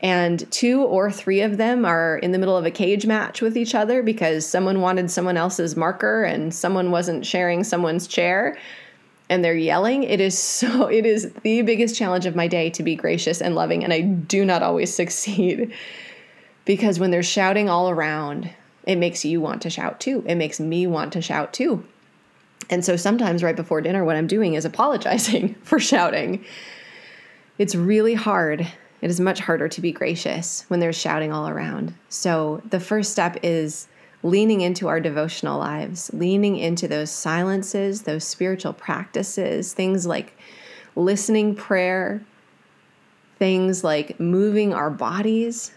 and 0.00 0.50
two 0.52 0.82
or 0.82 1.10
three 1.10 1.40
of 1.40 1.56
them 1.56 1.84
are 1.84 2.18
in 2.18 2.32
the 2.32 2.38
middle 2.38 2.56
of 2.56 2.66
a 2.66 2.70
cage 2.70 3.06
match 3.06 3.40
with 3.40 3.56
each 3.56 3.74
other 3.74 4.02
because 4.02 4.46
someone 4.46 4.80
wanted 4.82 5.10
someone 5.10 5.38
else's 5.38 5.74
marker 5.74 6.22
and 6.22 6.54
someone 6.54 6.90
wasn't 6.90 7.24
sharing 7.24 7.64
someone's 7.64 8.06
chair. 8.06 8.58
And 9.28 9.44
they're 9.44 9.56
yelling. 9.56 10.04
It 10.04 10.20
is 10.20 10.38
so 10.56 10.86
it 10.86 11.06
is 11.06 11.32
the 11.42 11.62
biggest 11.62 11.96
challenge 11.96 12.26
of 12.26 12.36
my 12.36 12.46
day 12.46 12.70
to 12.70 12.82
be 12.82 12.94
gracious 12.94 13.40
and 13.40 13.54
loving 13.54 13.82
and 13.82 13.92
i 13.92 14.00
do 14.00 14.44
not 14.44 14.62
always 14.62 14.94
succeed. 15.02 15.72
Because 16.64 16.98
when 16.98 17.10
they're 17.10 17.22
shouting 17.22 17.68
all 17.68 17.88
around 17.90 18.50
it 18.84 18.96
makes 18.96 19.24
you 19.24 19.40
want 19.40 19.62
to 19.62 19.70
shout 19.70 19.98
too. 19.98 20.22
It 20.28 20.36
makes 20.36 20.60
me 20.60 20.86
want 20.86 21.12
to 21.14 21.22
shout 21.22 21.52
too. 21.52 21.84
And 22.70 22.84
so 22.84 22.96
sometimes 22.96 23.42
right 23.42 23.56
before 23.56 23.80
dinner 23.80 24.04
what 24.04 24.16
i'm 24.16 24.26
doing 24.26 24.54
is 24.54 24.64
apologizing 24.66 25.54
for 25.62 25.80
shouting. 25.80 26.44
It's 27.58 27.74
really 27.74 28.14
hard 28.14 28.70
it 29.00 29.10
is 29.10 29.20
much 29.20 29.40
harder 29.40 29.68
to 29.68 29.80
be 29.80 29.92
gracious 29.92 30.64
when 30.68 30.80
there's 30.80 30.96
shouting 30.96 31.32
all 31.32 31.48
around. 31.48 31.94
So, 32.08 32.62
the 32.70 32.80
first 32.80 33.12
step 33.12 33.38
is 33.42 33.88
leaning 34.22 34.60
into 34.60 34.88
our 34.88 35.00
devotional 35.00 35.58
lives, 35.58 36.10
leaning 36.12 36.56
into 36.56 36.88
those 36.88 37.10
silences, 37.10 38.02
those 38.02 38.24
spiritual 38.24 38.72
practices, 38.72 39.72
things 39.72 40.06
like 40.06 40.36
listening 40.96 41.54
prayer, 41.54 42.22
things 43.38 43.84
like 43.84 44.18
moving 44.18 44.72
our 44.72 44.90
bodies, 44.90 45.72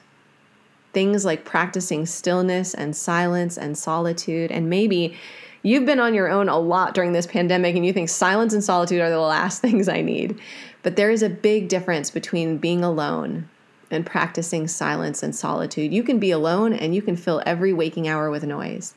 things 0.94 1.26
like 1.26 1.46
practicing 1.46 2.06
stillness 2.06 2.74
and 2.74 2.96
silence 2.96 3.58
and 3.58 3.78
solitude. 3.78 4.52
And 4.52 4.70
maybe 4.70 5.16
you've 5.64 5.86
been 5.86 6.00
on 6.00 6.14
your 6.14 6.30
own 6.30 6.50
a 6.50 6.58
lot 6.58 6.94
during 6.94 7.14
this 7.14 7.28
pandemic 7.28 7.76
and 7.76 7.86
you 7.86 7.94
think 7.94 8.10
silence 8.10 8.54
and 8.54 8.64
solitude 8.64 9.02
are 9.02 9.10
the 9.10 9.20
last 9.20 9.62
things 9.62 9.88
I 9.88 10.02
need. 10.02 10.40
But 10.84 10.96
there 10.96 11.12
is 11.12 11.24
a 11.24 11.30
big 11.30 11.68
difference 11.68 12.10
between 12.10 12.58
being 12.58 12.84
alone 12.84 13.50
and 13.92 14.06
practicing 14.06 14.68
silence 14.68 15.24
and 15.24 15.36
solitude. 15.36 15.94
You 15.94 16.04
can 16.04 16.20
be 16.20 16.32
alone 16.32 16.74
and 16.74 16.94
you 16.94 17.02
can 17.02 17.16
fill 17.16 17.42
every 17.46 17.74
waking 17.74 18.08
hour 18.08 18.30
with 18.30 18.44
noise. 18.44 18.94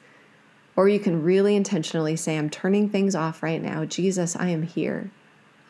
Or 0.77 0.89
you 0.89 1.01
can 1.01 1.23
really 1.23 1.57
intentionally 1.57 2.17
say, 2.17 2.39
I'm 2.39 2.49
turning 2.49 2.89
things 2.89 3.15
off 3.15 3.43
right 3.43 3.61
now. 3.61 3.85
Jesus, 3.85 4.37
I 4.37 4.49
am 4.49 4.63
here. 4.63 5.11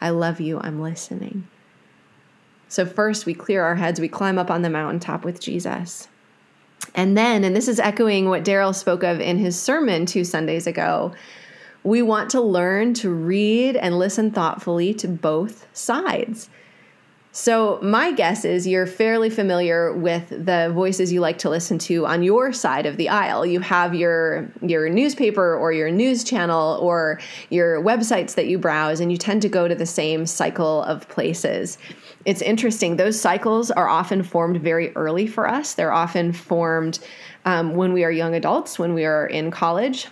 I 0.00 0.10
love 0.10 0.40
you. 0.40 0.60
I'm 0.60 0.80
listening. 0.80 1.48
So, 2.68 2.86
first, 2.86 3.26
we 3.26 3.34
clear 3.34 3.62
our 3.62 3.74
heads, 3.74 4.00
we 4.00 4.08
climb 4.08 4.38
up 4.38 4.50
on 4.50 4.62
the 4.62 4.70
mountaintop 4.70 5.24
with 5.24 5.40
Jesus. 5.40 6.08
And 6.94 7.16
then, 7.16 7.44
and 7.44 7.56
this 7.56 7.68
is 7.68 7.80
echoing 7.80 8.28
what 8.28 8.44
Daryl 8.44 8.74
spoke 8.74 9.02
of 9.02 9.20
in 9.20 9.38
his 9.38 9.58
sermon 9.58 10.06
two 10.06 10.24
Sundays 10.24 10.66
ago, 10.66 11.12
we 11.84 12.02
want 12.02 12.30
to 12.30 12.40
learn 12.40 12.94
to 12.94 13.10
read 13.10 13.76
and 13.76 13.98
listen 13.98 14.30
thoughtfully 14.30 14.94
to 14.94 15.08
both 15.08 15.66
sides. 15.72 16.48
So, 17.34 17.78
my 17.80 18.12
guess 18.12 18.44
is 18.44 18.66
you're 18.66 18.86
fairly 18.86 19.30
familiar 19.30 19.90
with 19.90 20.28
the 20.28 20.70
voices 20.74 21.10
you 21.10 21.20
like 21.20 21.38
to 21.38 21.48
listen 21.48 21.78
to 21.78 22.04
on 22.04 22.22
your 22.22 22.52
side 22.52 22.84
of 22.84 22.98
the 22.98 23.08
aisle. 23.08 23.46
You 23.46 23.60
have 23.60 23.94
your 23.94 24.50
your 24.60 24.90
newspaper 24.90 25.56
or 25.56 25.72
your 25.72 25.90
news 25.90 26.24
channel 26.24 26.78
or 26.82 27.20
your 27.48 27.82
websites 27.82 28.34
that 28.34 28.48
you 28.48 28.58
browse 28.58 29.00
and 29.00 29.10
you 29.10 29.16
tend 29.16 29.40
to 29.42 29.48
go 29.48 29.66
to 29.66 29.74
the 29.74 29.86
same 29.86 30.26
cycle 30.26 30.82
of 30.82 31.08
places. 31.08 31.78
It's 32.26 32.42
interesting. 32.42 32.96
Those 32.96 33.18
cycles 33.18 33.70
are 33.70 33.88
often 33.88 34.22
formed 34.22 34.60
very 34.60 34.94
early 34.94 35.26
for 35.26 35.48
us. 35.48 35.72
They're 35.72 35.90
often 35.90 36.34
formed 36.34 36.98
um, 37.46 37.74
when 37.76 37.94
we 37.94 38.04
are 38.04 38.12
young 38.12 38.34
adults, 38.34 38.78
when 38.78 38.92
we 38.92 39.06
are 39.06 39.26
in 39.26 39.50
college, 39.50 40.06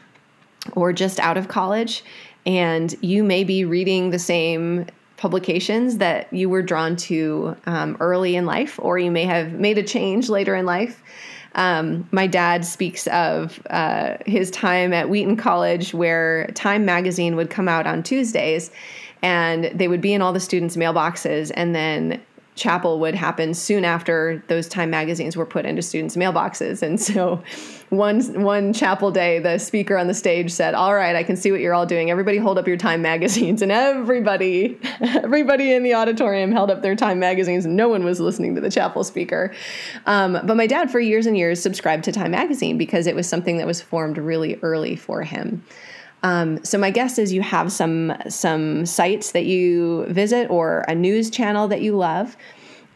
or 0.72 0.94
just 0.94 1.20
out 1.20 1.36
of 1.36 1.48
college, 1.48 2.02
and 2.46 2.94
you 3.02 3.22
may 3.22 3.44
be 3.44 3.66
reading 3.66 4.08
the 4.08 4.18
same 4.18 4.86
publications 5.20 5.98
that 5.98 6.32
you 6.32 6.48
were 6.48 6.62
drawn 6.62 6.96
to 6.96 7.54
um, 7.66 7.94
early 8.00 8.36
in 8.36 8.46
life, 8.46 8.80
or 8.82 8.98
you 8.98 9.10
may 9.10 9.24
have 9.24 9.52
made 9.52 9.76
a 9.76 9.82
change 9.82 10.30
later 10.30 10.54
in 10.54 10.64
life. 10.64 11.02
Um, 11.54 12.08
my 12.10 12.26
dad 12.26 12.64
speaks 12.64 13.06
of 13.08 13.60
uh, 13.68 14.16
his 14.24 14.50
time 14.50 14.94
at 14.94 15.10
Wheaton 15.10 15.36
College, 15.36 15.92
where 15.92 16.46
Time 16.54 16.86
magazine 16.86 17.36
would 17.36 17.50
come 17.50 17.68
out 17.68 17.86
on 17.86 18.02
Tuesdays, 18.02 18.70
and 19.20 19.64
they 19.74 19.88
would 19.88 20.00
be 20.00 20.14
in 20.14 20.22
all 20.22 20.32
the 20.32 20.40
students' 20.40 20.76
mailboxes, 20.76 21.52
and 21.54 21.74
then 21.74 22.22
chapel 22.54 22.98
would 23.00 23.14
happen 23.14 23.54
soon 23.54 23.84
after 23.84 24.42
those 24.48 24.68
Time 24.68 24.90
magazines 24.90 25.36
were 25.36 25.46
put 25.46 25.64
into 25.64 25.82
students' 25.82 26.16
mailboxes. 26.16 26.82
And 26.82 27.00
so 27.00 27.42
one 27.90 28.20
one 28.42 28.72
chapel 28.72 29.10
day, 29.10 29.38
the 29.38 29.58
speaker 29.58 29.96
on 29.96 30.06
the 30.06 30.14
stage 30.14 30.52
said, 30.52 30.74
"All 30.74 30.94
right, 30.94 31.16
I 31.16 31.22
can 31.22 31.36
see 31.36 31.50
what 31.50 31.60
you're 31.60 31.74
all 31.74 31.86
doing. 31.86 32.10
Everybody 32.10 32.38
hold 32.38 32.58
up 32.58 32.68
your 32.68 32.76
Time 32.76 33.02
magazines." 33.02 33.62
And 33.62 33.72
everybody 33.72 34.78
everybody 35.00 35.72
in 35.74 35.82
the 35.82 35.94
auditorium 35.94 36.52
held 36.52 36.70
up 36.70 36.82
their 36.82 36.96
Time 36.96 37.18
magazines. 37.18 37.66
No 37.66 37.88
one 37.88 38.04
was 38.04 38.20
listening 38.20 38.54
to 38.54 38.60
the 38.60 38.70
chapel 38.70 39.04
speaker. 39.04 39.52
Um, 40.06 40.38
but 40.44 40.56
my 40.56 40.66
dad, 40.66 40.90
for 40.90 41.00
years 41.00 41.26
and 41.26 41.36
years, 41.36 41.60
subscribed 41.60 42.04
to 42.04 42.12
Time 42.12 42.32
magazine 42.32 42.78
because 42.78 43.06
it 43.06 43.14
was 43.14 43.28
something 43.28 43.56
that 43.58 43.66
was 43.66 43.80
formed 43.80 44.18
really 44.18 44.58
early 44.62 44.96
for 44.96 45.22
him. 45.22 45.64
Um, 46.22 46.62
so 46.64 46.76
my 46.78 46.90
guess 46.90 47.18
is 47.18 47.32
you 47.32 47.42
have 47.42 47.72
some 47.72 48.12
some 48.28 48.84
sites 48.84 49.32
that 49.32 49.46
you 49.46 50.04
visit 50.08 50.50
or 50.50 50.84
a 50.86 50.94
news 50.94 51.30
channel 51.30 51.68
that 51.68 51.80
you 51.80 51.96
love 51.96 52.36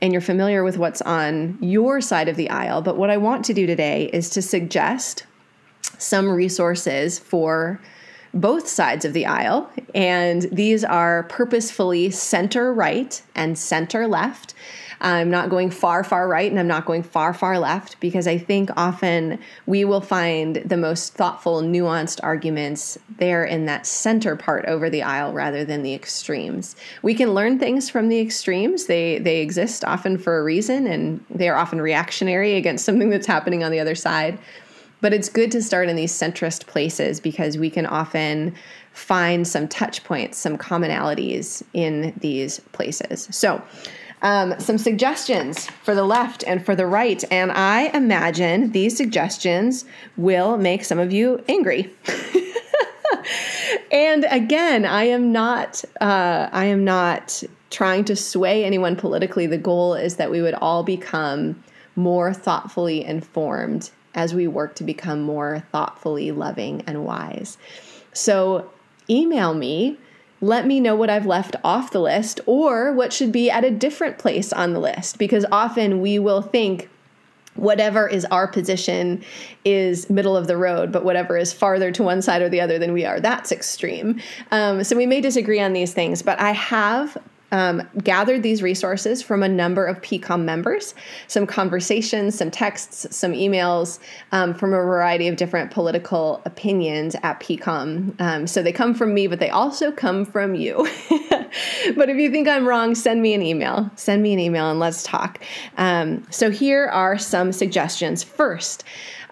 and 0.02 0.12
you're 0.12 0.21
familiar 0.21 0.62
with 0.64 0.76
what's 0.76 1.00
on 1.02 1.57
your 1.61 2.00
side 2.00 2.28
of 2.28 2.37
the 2.37 2.50
aisle. 2.50 2.83
But 2.83 2.97
what 2.97 3.11
I 3.11 3.16
want 3.16 3.45
to 3.47 3.54
do 3.54 3.66
today 3.66 4.11
is 4.12 4.28
to 4.31 4.43
suggest 4.43 5.25
some 5.99 6.28
resources 6.28 7.19
for 7.19 7.81
both 8.35 8.66
sides 8.69 9.04
of 9.04 9.12
the 9.12 9.26
aisle. 9.26 9.71
And 9.95 10.43
these 10.52 10.85
are 10.85 11.23
purposefully 11.25 12.11
center 12.11 12.75
right 12.75 13.23
and 13.35 13.59
center 13.59 14.07
left. 14.07 14.54
I'm 15.04 15.28
not 15.28 15.50
going 15.50 15.70
far, 15.70 16.02
far 16.02 16.26
right 16.26 16.50
and 16.50 16.58
I'm 16.58 16.66
not 16.66 16.87
going 16.87 17.02
far, 17.02 17.34
far 17.34 17.58
left 17.58 18.00
because 18.00 18.26
I 18.26 18.38
think 18.38 18.70
often 18.75 19.38
we 19.66 19.84
will 19.84 20.00
find 20.00 20.56
the 20.56 20.78
most 20.78 21.12
thoughtful, 21.12 21.61
nuanced 21.61 22.20
arguments 22.23 22.96
there 23.18 23.44
in 23.44 23.66
that 23.66 23.87
center 23.87 24.34
part 24.34 24.64
over 24.64 24.88
the 24.88 25.02
aisle 25.02 25.34
rather 25.34 25.62
than 25.62 25.82
the 25.82 25.92
extremes. 25.92 26.75
We 27.02 27.14
can 27.14 27.34
learn 27.34 27.58
things 27.58 27.90
from 27.90 28.08
the 28.08 28.18
extremes. 28.18 28.87
They 28.87 29.18
they 29.18 29.42
exist 29.42 29.84
often 29.84 30.16
for 30.16 30.38
a 30.38 30.42
reason 30.42 30.87
and 30.87 31.23
they 31.28 31.50
are 31.50 31.56
often 31.56 31.82
reactionary 31.82 32.54
against 32.54 32.87
something 32.87 33.11
that's 33.11 33.26
happening 33.26 33.62
on 33.62 33.73
the 33.73 33.80
other 33.80 33.94
side. 33.94 34.38
But 35.02 35.12
it's 35.12 35.28
good 35.28 35.52
to 35.52 35.61
start 35.61 35.90
in 35.90 35.96
these 35.96 36.14
centrist 36.14 36.66
places 36.66 37.20
because 37.20 37.58
we 37.58 37.68
can 37.68 37.84
often 37.84 38.54
find 38.94 39.46
some 39.46 39.68
touch 39.68 40.02
points, 40.02 40.38
some 40.38 40.56
commonalities 40.56 41.62
in 41.75 42.14
these 42.20 42.61
places. 42.73 43.28
So, 43.30 43.62
um, 44.25 44.59
some 44.59 44.78
suggestions 44.78 45.66
for 45.85 45.95
the 45.95 46.02
left 46.02 46.45
and 46.47 46.64
for 46.64 46.75
the 46.75 46.87
right. 46.87 47.23
And 47.31 47.52
I 47.52 47.90
imagine 47.95 48.73
these 48.73 48.97
suggestions 48.97 49.85
will 50.16 50.57
make 50.57 50.83
some 50.85 50.99
of 50.99 51.12
you 51.12 51.45
angry. 51.47 51.93
and 53.93 54.26
again, 54.31 54.87
I 54.87 55.04
am 55.04 55.31
not, 55.31 55.85
uh, 56.00 56.49
I 56.50 56.64
am 56.64 56.85
not 56.85 57.43
trying 57.69 58.07
to 58.07 58.16
sway 58.16 58.64
anyone 58.64 58.97
politically. 58.97 59.47
The 59.47 59.59
goal 59.59 59.95
is 59.95 60.16
that 60.16 60.31
we 60.31 60.40
would 60.40 60.54
all 60.54 60.83
become 60.83 61.62
more 61.95 62.33
thoughtfully 62.33 63.04
informed 63.04 63.90
as 64.14 64.33
we 64.33 64.49
work 64.49 64.75
to 64.76 64.85
become 64.85 65.21
more 65.21 65.62
thoughtfully 65.71 66.33
loving 66.33 66.83
and 66.87 67.04
wise. 67.04 67.59
So 68.14 68.71
email 69.11 69.52
me 69.52 69.99
let 70.41 70.67
me 70.67 70.81
know 70.81 70.95
what 70.95 71.11
I've 71.11 71.26
left 71.26 71.57
off 71.64 71.91
the 71.91 72.00
list 72.00 72.41
or 72.47 72.93
what 72.93 73.12
should 73.12 73.33
be 73.33 73.50
at 73.50 73.64
a 73.64 73.71
different 73.71 74.19
place 74.19 74.53
on 74.53 74.73
the 74.73 74.81
list 74.81 75.19
because 75.19 75.47
often 75.50 76.00
we 76.00 76.19
will 76.19 76.43
think 76.43 76.88
whatever 77.55 78.09
is 78.09 78.25
our 78.26 78.49
position 78.49 79.23
is 79.64 80.11
middle 80.11 80.37
of 80.37 80.47
the 80.47 80.57
road, 80.57 80.91
but 80.91 81.05
whatever 81.05 81.37
is 81.37 81.53
farther 81.53 81.93
to 81.93 82.03
one 82.03 82.21
side 82.21 82.43
or 82.43 82.49
the 82.49 82.61
other 82.61 82.79
than 82.79 82.93
we 82.93 83.05
are, 83.05 83.21
that's 83.21 83.53
extreme. 83.53 84.21
Um, 84.50 84.83
so 84.85 84.97
we 84.97 85.07
may 85.07 85.21
disagree 85.21 85.61
on 85.61 85.73
these 85.73 85.93
things, 85.93 86.23
but 86.23 86.41
I 86.41 86.50
have 86.50 87.17
um, 87.54 87.88
gathered 88.02 88.42
these 88.42 88.64
resources 88.64 89.23
from 89.23 89.44
a 89.44 89.49
number 89.49 89.87
of 89.87 90.02
PCOM 90.02 90.42
members, 90.42 90.92
some 91.28 91.46
conversations, 91.46 92.37
some 92.37 92.50
texts, 92.50 93.06
some 93.16 93.32
emails 93.32 94.00
um, 94.32 94.54
from 94.54 94.70
a 94.70 94.76
variety 94.76 95.28
of 95.28 95.37
different 95.37 95.70
political 95.70 96.42
opinions 96.46 97.14
at 97.23 97.38
PCOM. 97.38 98.20
Um, 98.20 98.49
so 98.49 98.61
they 98.61 98.73
come 98.73 98.92
from 98.92 99.14
me, 99.14 99.28
but 99.28 99.38
they 99.38 99.50
also 99.50 99.92
come 99.92 100.25
from 100.25 100.56
you. 100.56 100.78
but 101.94 102.11
if 102.11 102.16
you 102.16 102.28
think 102.28 102.49
I'm 102.49 102.66
wrong, 102.66 102.96
send 102.96 103.23
me 103.23 103.34
an 103.34 103.42
email. 103.42 103.88
Send 103.94 104.20
me 104.25 104.32
an 104.32 104.40
email 104.40 104.68
and 104.68 104.80
let's 104.80 105.04
talk. 105.04 105.38
Um, 105.76 106.26
so 106.30 106.50
here 106.50 106.87
are 106.88 107.16
some 107.16 107.52
suggestions. 107.52 108.25
First, 108.25 108.82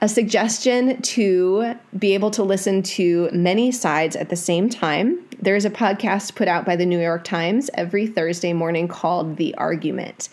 a 0.01 0.09
suggestion 0.09 1.03
to 1.03 1.75
be 1.99 2.15
able 2.15 2.31
to 2.33 2.45
listen 2.45 2.85
to 2.85 3.31
many 3.33 3.73
sides 3.73 4.15
at 4.15 4.29
the 4.29 4.37
same 4.37 4.69
time. 4.69 5.19
There's 5.43 5.65
a 5.65 5.71
podcast 5.71 6.37
put 6.37 6.47
out 6.47 6.65
by 6.65 6.77
the 6.77 6.87
New 6.87 7.01
York 7.01 7.25
Times 7.25 7.69
every 7.75 8.07
Thursday 8.07 8.53
morning 8.53 8.87
called 8.87 9.39
The 9.39 9.57
Argument. 9.57 10.29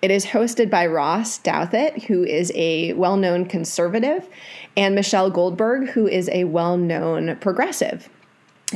It 0.00 0.10
is 0.10 0.24
hosted 0.24 0.70
by 0.70 0.86
Ross 0.86 1.38
Douthat, 1.38 2.04
who 2.04 2.24
is 2.24 2.50
a 2.54 2.94
well 2.94 3.18
known 3.18 3.44
conservative, 3.44 4.26
and 4.74 4.94
Michelle 4.94 5.28
Goldberg, 5.28 5.90
who 5.90 6.08
is 6.08 6.30
a 6.32 6.44
well 6.44 6.78
known 6.78 7.36
progressive. 7.36 8.08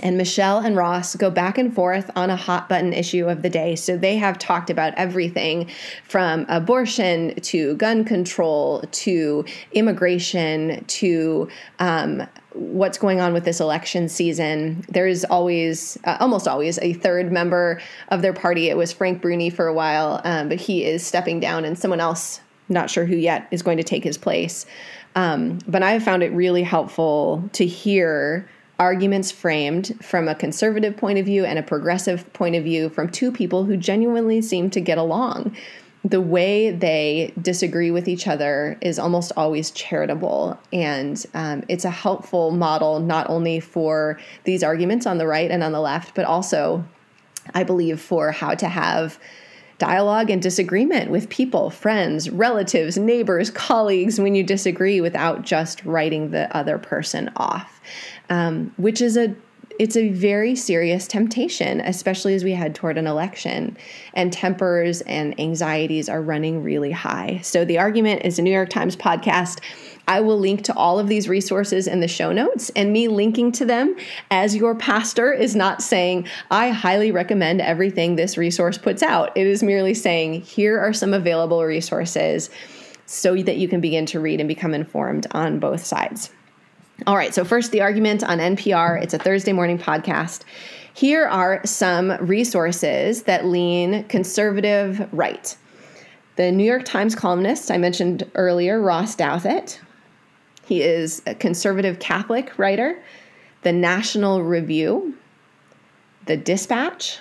And 0.03 0.19
Michelle 0.19 0.59
and 0.59 0.77
Ross 0.77 1.17
go 1.17 1.31
back 1.31 1.57
and 1.57 1.75
forth 1.75 2.11
on 2.17 2.29
a 2.29 2.37
hot 2.37 2.69
button 2.69 2.93
issue 2.93 3.29
of 3.29 3.41
the 3.41 3.51
day. 3.51 3.75
So 3.75 3.97
they 3.97 4.17
have 4.17 4.39
talked 4.39 4.69
about 4.69 4.93
everything 4.97 5.71
from 6.07 6.45
abortion 6.51 7.35
to 7.37 7.77
gun 7.77 8.05
control 8.05 8.85
to 8.93 9.47
immigration 9.73 10.85
to 10.87 11.49
um, 11.79 12.27
what's 12.55 12.99
going 12.99 13.21
on 13.21 13.33
with 13.33 13.45
this 13.45 13.61
election 13.61 14.09
season. 14.09 14.85
There's 14.89 15.25
always, 15.25 15.99
uh, 16.05 16.17
almost 16.21 16.47
always, 16.47 16.79
a 16.81 16.93
third 16.93 17.33
member 17.33 17.81
of 18.09 18.23
their 18.23 18.33
party. 18.33 18.69
It 18.69 18.77
was 18.77 18.93
Frank 18.93 19.23
Bruni 19.23 19.51
for 19.51 19.67
a 19.67 19.75
while, 19.75 20.21
um, 20.25 20.49
but 20.49 20.61
he 20.61 20.85
is 20.85 21.07
stepping 21.07 21.41
down, 21.41 21.65
and 21.65 21.79
someone 21.79 22.01
else, 22.01 22.41
not 22.69 22.91
sure 22.91 23.05
who 23.05 23.17
yet, 23.17 23.49
is 23.51 23.63
going 23.63 23.79
to 23.79 23.85
take 23.85 24.05
his 24.05 24.19
place. 24.19 24.67
Um, 25.15 25.59
but 25.67 25.83
I 25.83 25.93
have 25.93 26.03
found 26.03 26.23
it 26.23 26.33
really 26.33 26.63
helpful 26.63 27.49
to 27.53 27.67
hear 27.67 28.49
arguments 28.79 29.31
framed 29.31 29.97
from 30.03 30.27
a 30.27 30.35
conservative 30.35 30.97
point 30.97 31.19
of 31.19 31.27
view 31.27 31.45
and 31.45 31.59
a 31.59 31.63
progressive 31.63 32.31
point 32.33 32.57
of 32.57 32.65
view 32.65 32.89
from 32.89 33.09
two 33.09 33.31
people 33.31 33.65
who 33.65 33.77
genuinely 33.77 34.43
seem 34.43 34.71
to 34.71 34.81
get 34.81 34.99
along. 34.99 35.55
The 36.05 36.21
way 36.21 36.71
they 36.71 37.33
disagree 37.41 37.91
with 37.91 38.09
each 38.09 38.27
other 38.27 38.77
is 38.81 38.99
almost 38.99 39.33
always 39.37 39.71
charitable. 39.71 40.59
And 40.73 41.25
um, 41.35 41.63
it's 41.69 41.85
a 41.85 41.91
helpful 41.91 42.51
model 42.51 42.99
not 42.99 43.31
only 43.31 43.61
for 43.61 44.19
these 44.45 44.65
arguments 44.65 45.07
on 45.07 45.19
the 45.19 45.27
right 45.27 45.51
and 45.51 45.63
on 45.63 45.73
the 45.73 45.81
left, 45.81 46.15
but 46.15 46.25
also, 46.25 46.85
I 47.55 47.63
believe, 47.63 48.01
for 48.01 48.33
how 48.33 48.55
to 48.55 48.69
have 48.69 49.19
dialogue 49.83 50.31
and 50.31 50.41
disagreement 50.41 51.11
with 51.11 51.29
people, 51.29 51.69
friends, 51.69 52.31
relatives, 52.31 52.97
neighbors, 52.97 53.51
colleagues 53.51 54.21
when 54.21 54.35
you 54.35 54.45
disagree 54.45 55.01
without 55.01 55.43
just 55.43 55.85
writing 55.85 56.31
the 56.31 56.57
other 56.57 56.79
person 56.79 57.29
off, 57.37 57.81
um, 58.31 58.73
which 58.77 59.01
is 59.01 59.17
a 59.17 59.35
it's 59.79 59.97
a 59.97 60.11
very 60.11 60.55
serious 60.55 61.07
temptation, 61.07 61.81
especially 61.81 62.35
as 62.35 62.45
we 62.45 62.53
head 62.53 62.75
toward 62.75 62.99
an 62.99 63.07
election 63.07 63.77
and 64.15 64.33
tempers 64.33 65.01
and 65.03 65.39
anxieties 65.41 66.09
are 66.09 66.23
running 66.23 66.63
really 66.63 66.93
high. 66.93 67.41
So, 67.43 67.65
the 67.65 67.79
argument 67.79 68.23
is 68.25 68.39
a 68.39 68.43
New 68.43 68.53
York 68.53 68.69
Times 68.69 68.97
podcast 68.97 69.61
I 70.09 70.21
will 70.21 70.39
link 70.39 70.63
to 70.65 70.75
all 70.75 70.99
of 70.99 71.09
these 71.09 71.29
resources 71.29 71.87
in 71.87 72.01
the 72.01 72.09
show 72.09 72.33
notes, 72.33 72.71
and 72.75 72.93
me 72.93 73.09
linking 73.09 73.53
to 73.53 73.65
them 73.65 73.97
as 74.31 74.57
your 74.57 74.75
pastor 74.75 75.33
is 75.33 75.55
not 75.55 75.81
saying, 75.81 76.27
I 76.51 76.71
highly 76.71 77.13
recommend 77.13 77.61
everything 77.61 78.17
this 78.17 78.37
resource 78.37 78.79
puts 78.79 79.03
out. 79.03 79.37
It 79.37 79.47
is 79.47 79.63
merely 79.63 79.95
saying, 79.95 80.43
here 80.43 80.79
are 80.81 80.93
some 80.93 81.15
available 81.15 81.65
resources 81.65 82.51
so 83.07 83.37
that 83.37 83.59
you 83.59 83.69
can 83.69 83.81
begin 83.81 84.07
to 84.07 84.21
read 84.21 84.41
and 84.41 84.49
become 84.49 84.75
informed 84.75 85.27
on 85.33 85.61
both 85.61 85.85
sides. 85.85 86.31
All 87.07 87.17
right, 87.17 87.35
so 87.35 87.45
first, 87.45 87.73
the 87.73 87.81
argument 87.81 88.23
on 88.23 88.39
NPR. 88.39 89.03
It's 89.03 89.15
a 89.15 89.19
Thursday 89.19 89.53
morning 89.53 89.79
podcast. 89.79 90.43
Here 90.95 91.27
are 91.27 91.61
some 91.65 92.13
resources 92.21 93.25
that 93.25 93.47
lean 93.47 94.05
conservative 94.05 95.09
right. 95.11 95.57
The 96.37 96.53
New 96.53 96.65
York 96.65 96.85
Times 96.85 97.15
columnist 97.17 97.71
I 97.71 97.79
mentioned 97.79 98.31
earlier, 98.35 98.81
Ross 98.81 99.17
Douthat, 99.17 99.79
he 100.65 100.83
is 100.83 101.23
a 101.27 101.35
conservative 101.35 101.99
Catholic 101.99 102.57
writer, 102.57 103.03
the 103.63 103.73
National 103.73 104.43
Review, 104.43 105.17
the 106.27 106.37
Dispatch, 106.37 107.19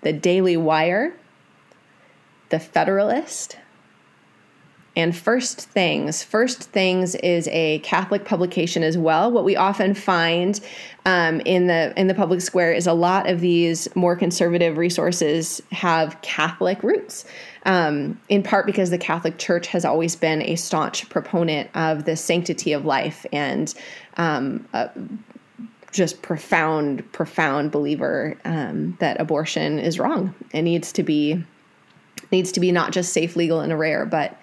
the 0.00 0.12
Daily 0.12 0.56
Wire, 0.56 1.14
the 2.48 2.58
Federalist, 2.58 3.56
and 4.96 5.16
First 5.16 5.60
Things. 5.60 6.22
First 6.22 6.62
Things 6.62 7.14
is 7.16 7.48
a 7.48 7.78
Catholic 7.80 8.24
publication 8.24 8.82
as 8.82 8.98
well. 8.98 9.30
What 9.30 9.44
we 9.44 9.56
often 9.56 9.94
find 9.94 10.60
um, 11.06 11.40
in 11.40 11.66
the 11.66 11.92
in 11.96 12.08
the 12.08 12.14
public 12.14 12.40
square 12.40 12.72
is 12.72 12.86
a 12.86 12.92
lot 12.92 13.28
of 13.28 13.40
these 13.40 13.94
more 13.94 14.16
conservative 14.16 14.76
resources 14.76 15.62
have 15.72 16.20
Catholic 16.22 16.82
roots. 16.82 17.24
Um, 17.64 18.18
in 18.28 18.42
part 18.42 18.66
because 18.66 18.90
the 18.90 18.98
Catholic 18.98 19.36
Church 19.36 19.66
has 19.68 19.84
always 19.84 20.16
been 20.16 20.42
a 20.42 20.56
staunch 20.56 21.08
proponent 21.10 21.68
of 21.74 22.04
the 22.04 22.16
sanctity 22.16 22.72
of 22.72 22.86
life 22.86 23.26
and 23.30 23.74
um, 24.16 24.66
uh, 24.72 24.88
just 25.92 26.22
profound, 26.22 27.10
profound 27.12 27.70
believer 27.70 28.36
um, 28.44 28.96
that 29.00 29.20
abortion 29.20 29.78
is 29.78 29.98
wrong 29.98 30.34
It 30.52 30.62
needs 30.62 30.92
to 30.92 31.02
be 31.02 31.44
needs 32.30 32.52
to 32.52 32.60
be 32.60 32.72
not 32.72 32.92
just 32.92 33.12
safe, 33.12 33.36
legal, 33.36 33.60
and 33.60 33.78
rare, 33.78 34.04
but 34.04 34.38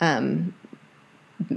um, 0.00 0.54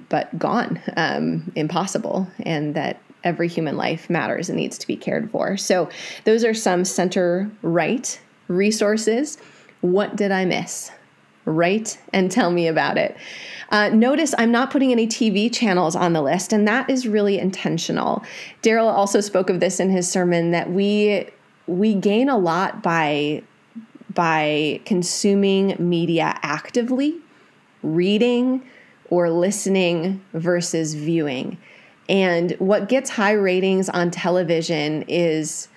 but 0.10 0.38
gone, 0.40 0.82
um, 0.98 1.52
impossible, 1.56 2.28
and 2.42 2.76
that 2.76 3.02
every 3.24 3.48
human 3.48 3.78
life 3.78 4.10
matters 4.10 4.50
and 4.50 4.58
needs 4.58 4.78
to 4.78 4.88
be 4.88 4.96
cared 4.96 5.30
for. 5.32 5.58
So, 5.58 5.90
those 6.26 6.44
are 6.44 6.54
some 6.54 6.86
center 6.86 7.50
right 7.62 8.20
resources. 8.48 9.38
What 9.82 10.16
did 10.16 10.32
I 10.32 10.46
miss? 10.46 10.92
Write 11.46 12.00
and 12.14 12.32
tell 12.32 12.52
me 12.52 12.68
about 12.68 12.98
it. 12.98 13.18
Uh, 13.70 13.90
notice 13.90 14.34
I'm 14.38 14.52
not 14.52 14.72
putting 14.72 14.92
any 14.92 15.08
TV 15.08 15.54
channels 15.54 15.96
on 15.96 16.14
the 16.14 16.22
list, 16.22 16.54
and 16.54 16.68
that 16.68 16.90
is 16.90 17.08
really 17.08 17.40
intentional. 17.40 18.24
Daryl 18.62 18.92
also 18.92 19.20
spoke 19.20 19.50
of 19.50 19.60
this 19.60 19.80
in 19.80 19.90
his 19.90 20.10
sermon 20.10 20.52
that 20.52 20.72
we 20.72 21.28
we 21.68 21.96
gain 21.96 22.30
a 22.30 22.38
lot 22.38 22.84
by 22.84 23.42
by 24.14 24.80
consuming 24.86 25.76
media 25.80 26.38
actively 26.44 27.16
reading 27.84 28.64
or 29.10 29.30
listening 29.30 30.24
versus 30.34 30.96
viewing. 30.96 31.58
And 32.10 32.52
what 32.54 32.90
gets 32.90 33.10
high 33.10 33.34
ratings 33.34 33.90
on 33.90 34.12
television 34.12 35.04
is 35.08 35.68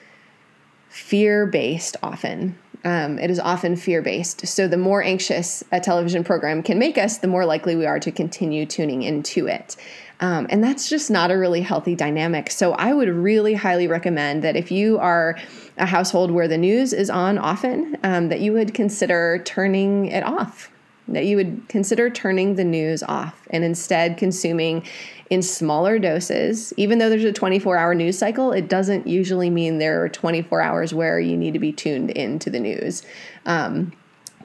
fear 0.88 1.46
based 1.46 1.96
often. 2.02 2.58
Um, 2.84 3.18
it 3.18 3.30
is 3.30 3.40
often 3.40 3.76
fear 3.76 4.00
based. 4.00 4.46
So, 4.46 4.68
the 4.68 4.76
more 4.76 5.02
anxious 5.02 5.64
a 5.72 5.80
television 5.80 6.22
program 6.24 6.62
can 6.62 6.78
make 6.78 6.96
us, 6.96 7.18
the 7.18 7.26
more 7.26 7.44
likely 7.44 7.74
we 7.74 7.84
are 7.84 7.98
to 8.00 8.12
continue 8.12 8.64
tuning 8.64 9.02
into 9.02 9.46
it. 9.46 9.76
Um, 10.20 10.46
and 10.50 10.62
that's 10.62 10.88
just 10.88 11.10
not 11.10 11.30
a 11.30 11.36
really 11.36 11.62
healthy 11.62 11.94
dynamic. 11.94 12.50
So, 12.50 12.72
I 12.72 12.92
would 12.92 13.08
really 13.08 13.54
highly 13.54 13.88
recommend 13.88 14.44
that 14.44 14.56
if 14.56 14.70
you 14.70 14.98
are 14.98 15.36
a 15.78 15.86
household 15.86 16.30
where 16.30 16.48
the 16.48 16.58
news 16.58 16.92
is 16.92 17.10
on 17.10 17.38
often, 17.38 17.96
um, 18.04 18.28
that 18.28 18.40
you 18.40 18.52
would 18.52 18.72
consider 18.72 19.42
turning 19.44 20.06
it 20.06 20.22
off 20.22 20.70
that 21.08 21.24
you 21.24 21.36
would 21.36 21.62
consider 21.68 22.10
turning 22.10 22.56
the 22.56 22.64
news 22.64 23.02
off 23.02 23.46
and 23.50 23.64
instead 23.64 24.16
consuming 24.16 24.84
in 25.30 25.42
smaller 25.42 25.98
doses. 25.98 26.72
Even 26.76 26.98
though 26.98 27.08
there's 27.08 27.24
a 27.24 27.32
24 27.32 27.76
hour 27.76 27.94
news 27.94 28.18
cycle, 28.18 28.52
it 28.52 28.68
doesn't 28.68 29.06
usually 29.06 29.50
mean 29.50 29.78
there 29.78 30.02
are 30.02 30.08
24 30.08 30.60
hours 30.60 30.94
where 30.94 31.18
you 31.20 31.36
need 31.36 31.52
to 31.52 31.58
be 31.58 31.72
tuned 31.72 32.10
into 32.10 32.50
the 32.50 32.60
news. 32.60 33.02
Um, 33.44 33.92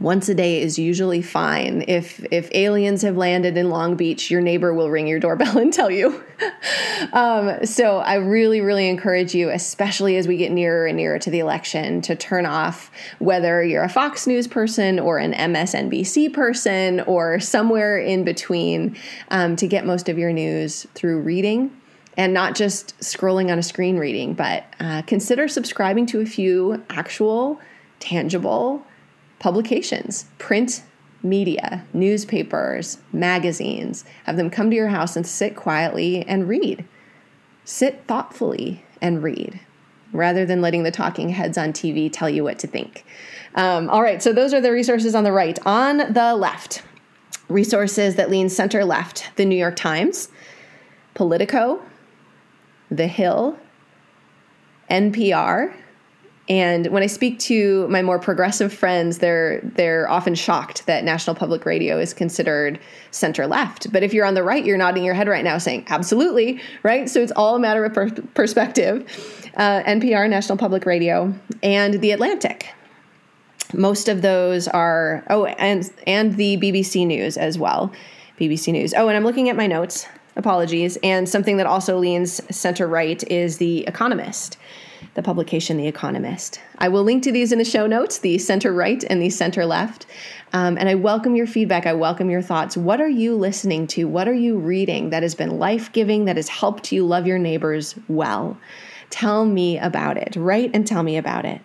once 0.02 0.28
a 0.30 0.34
day 0.34 0.60
is 0.60 0.80
usually 0.80 1.22
fine. 1.22 1.86
If 1.88 2.26
if 2.32 2.50
aliens 2.56 3.04
have 3.04 3.18
landed 3.18 3.56
in 3.56 3.70
Long 3.70 3.96
Beach, 3.96 4.32
your 4.32 4.42
neighbor 4.42 4.74
will 4.74 4.90
ring 4.90 5.08
your 5.08 5.20
doorbell 5.20 5.58
and 5.60 5.72
tell 5.72 5.92
you. 5.92 6.24
um, 7.14 7.64
so 7.66 8.00
I 8.00 8.16
really, 8.16 8.62
really 8.62 8.90
encourage 8.90 9.36
you, 9.36 9.50
especially 9.50 10.18
as 10.18 10.28
we 10.28 10.38
get 10.38 10.52
nearer 10.52 10.88
and 10.88 10.98
nearer 10.98 11.20
to 11.20 11.30
the 11.30 11.40
election, 11.40 12.02
to 12.02 12.16
turn 12.16 12.48
off 12.48 12.92
whether 13.20 13.64
you're 13.64 13.84
a 13.84 13.90
Fox 13.90 14.26
News 14.26 14.48
person 14.48 15.00
or 15.00 15.20
an 15.20 15.34
MSNBC 15.34 16.34
person 16.34 17.02
or 17.02 17.40
somewhere 17.40 18.00
in 18.00 18.24
between, 18.24 18.98
um, 19.30 19.56
to 19.56 19.68
get 19.68 19.86
most 19.86 20.10
of 20.10 20.18
your 20.18 20.34
news 20.34 20.88
through 20.96 21.22
reading 21.22 21.72
and 22.18 22.34
not 22.34 22.56
just 22.56 22.98
scrolling 23.00 23.52
on 23.52 23.60
a 23.60 23.64
screen 23.64 23.98
reading, 23.98 24.34
but 24.34 24.66
uh, 24.80 25.02
consider 25.04 25.48
subscribing 25.48 26.06
to 26.08 26.20
a 26.22 26.26
few 26.26 26.84
actual, 26.90 27.60
tangible 28.00 28.86
publications, 29.42 30.26
print 30.38 30.84
media, 31.24 31.84
newspapers, 31.94 33.00
magazines. 33.12 34.06
Have 34.26 34.38
them 34.38 34.52
come 34.52 34.70
to 34.70 34.76
your 34.76 34.88
house 34.88 35.16
and 35.16 35.26
sit 35.26 35.56
quietly 35.56 36.24
and 36.28 36.48
read. 36.48 36.86
Sit 37.66 38.04
thoughtfully 38.08 38.86
and 39.02 39.24
read 39.24 39.60
rather 40.14 40.46
than 40.46 40.62
letting 40.62 40.84
the 40.84 40.92
talking 40.92 41.30
heads 41.30 41.58
on 41.58 41.74
TV 41.74 42.10
tell 42.12 42.30
you 42.30 42.44
what 42.44 42.60
to 42.60 42.68
think. 42.68 43.04
Um, 43.56 43.90
all 43.90 44.04
right, 44.04 44.22
so 44.22 44.32
those 44.32 44.54
are 44.54 44.62
the 44.62 44.72
resources 44.72 45.16
on 45.16 45.24
the 45.24 45.32
right. 45.32 45.58
On 45.66 45.98
the 45.98 46.36
left, 46.36 46.84
resources 47.48 48.16
that 48.16 48.30
lean 48.30 48.50
center 48.50 48.86
left 48.86 49.32
the 49.38 49.46
New 49.46 49.56
York 49.56 49.76
Times, 49.76 50.30
Politico, 51.14 51.82
The 52.90 53.08
Hill, 53.08 53.58
NPR, 54.90 55.74
and 56.52 56.88
when 56.88 57.02
I 57.02 57.08
speak 57.08 57.40
to 57.40 57.88
my 57.88 58.02
more 58.02 58.20
progressive 58.20 58.74
friends, 58.74 59.20
they're 59.20 59.62
they're 59.64 60.10
often 60.10 60.36
shocked 60.36 60.86
that 60.86 61.06
National 61.06 61.34
Public 61.34 61.66
Radio 61.66 61.98
is 61.98 62.14
considered 62.14 62.78
center 63.12 63.48
left. 63.48 63.90
But 63.94 64.04
if 64.04 64.14
you're 64.14 64.26
on 64.26 64.34
the 64.34 64.44
right, 64.44 64.66
you're 64.66 64.78
nodding 64.78 65.06
your 65.06 65.14
head 65.14 65.30
right 65.30 65.46
now, 65.46 65.58
saying 65.60 65.86
absolutely, 65.88 66.60
right? 66.84 67.10
So 67.10 67.22
it's 67.22 67.32
all 67.38 67.56
a 67.56 67.60
matter 67.60 67.86
of 67.86 67.94
per- 67.94 68.12
perspective. 68.34 69.08
Uh, 69.56 69.82
NPR, 69.84 70.30
National 70.30 70.58
Public 70.58 70.86
Radio, 70.86 71.34
and 71.64 72.02
The 72.02 72.12
Atlantic. 72.12 72.68
most 73.74 74.10
of 74.10 74.22
those 74.22 74.68
are 74.68 75.24
oh 75.30 75.46
and 75.46 75.90
and 76.06 76.36
the 76.36 76.58
BBC 76.58 77.08
News 77.08 77.38
as 77.38 77.58
well. 77.58 77.94
BBC 78.38 78.74
News. 78.74 78.94
Oh, 78.94 79.08
and 79.08 79.16
I'm 79.16 79.24
looking 79.24 79.48
at 79.48 79.56
my 79.56 79.68
notes. 79.68 80.06
Apologies. 80.36 80.98
And 81.02 81.30
something 81.30 81.56
that 81.58 81.66
also 81.66 81.98
leans 81.98 82.42
center 82.54 82.88
right 82.88 83.24
is 83.32 83.58
The 83.58 83.86
Economist, 83.88 84.58
the 85.14 85.24
publication 85.24 85.78
The 85.78 85.88
Economist. 85.88 86.60
I 86.78 86.90
will 86.90 87.04
link 87.04 87.24
to 87.24 87.32
these 87.32 87.52
in 87.52 87.60
the 87.60 87.66
show 87.66 87.88
notes, 87.88 88.20
the 88.20 88.38
center 88.38 88.74
right 88.74 89.04
and 89.10 89.22
the 89.22 89.30
center 89.30 89.66
left. 89.66 90.06
Um, 90.54 90.78
and 90.78 90.90
I 90.90 90.96
welcome 90.96 91.36
your 91.36 91.48
feedback. 91.48 91.86
I 91.86 91.94
welcome 91.94 92.30
your 92.30 92.42
thoughts. 92.42 92.76
What 92.76 93.00
are 93.02 93.10
you 93.10 93.36
listening 93.36 93.88
to? 93.88 94.06
What 94.06 94.28
are 94.28 94.34
you 94.34 94.58
reading 94.58 95.10
that 95.12 95.24
has 95.24 95.36
been 95.36 95.60
life 95.60 95.92
giving, 95.92 96.26
that 96.26 96.36
has 96.36 96.50
helped 96.50 96.92
you 96.92 97.06
love 97.06 97.28
your 97.28 97.40
neighbors 97.40 97.96
well? 98.08 98.58
Tell 99.10 99.46
me 99.46 99.78
about 99.78 100.18
it. 100.18 100.36
Write 100.36 100.72
and 100.74 100.86
tell 100.86 101.04
me 101.04 101.18
about 101.18 101.46
it. 101.46 101.62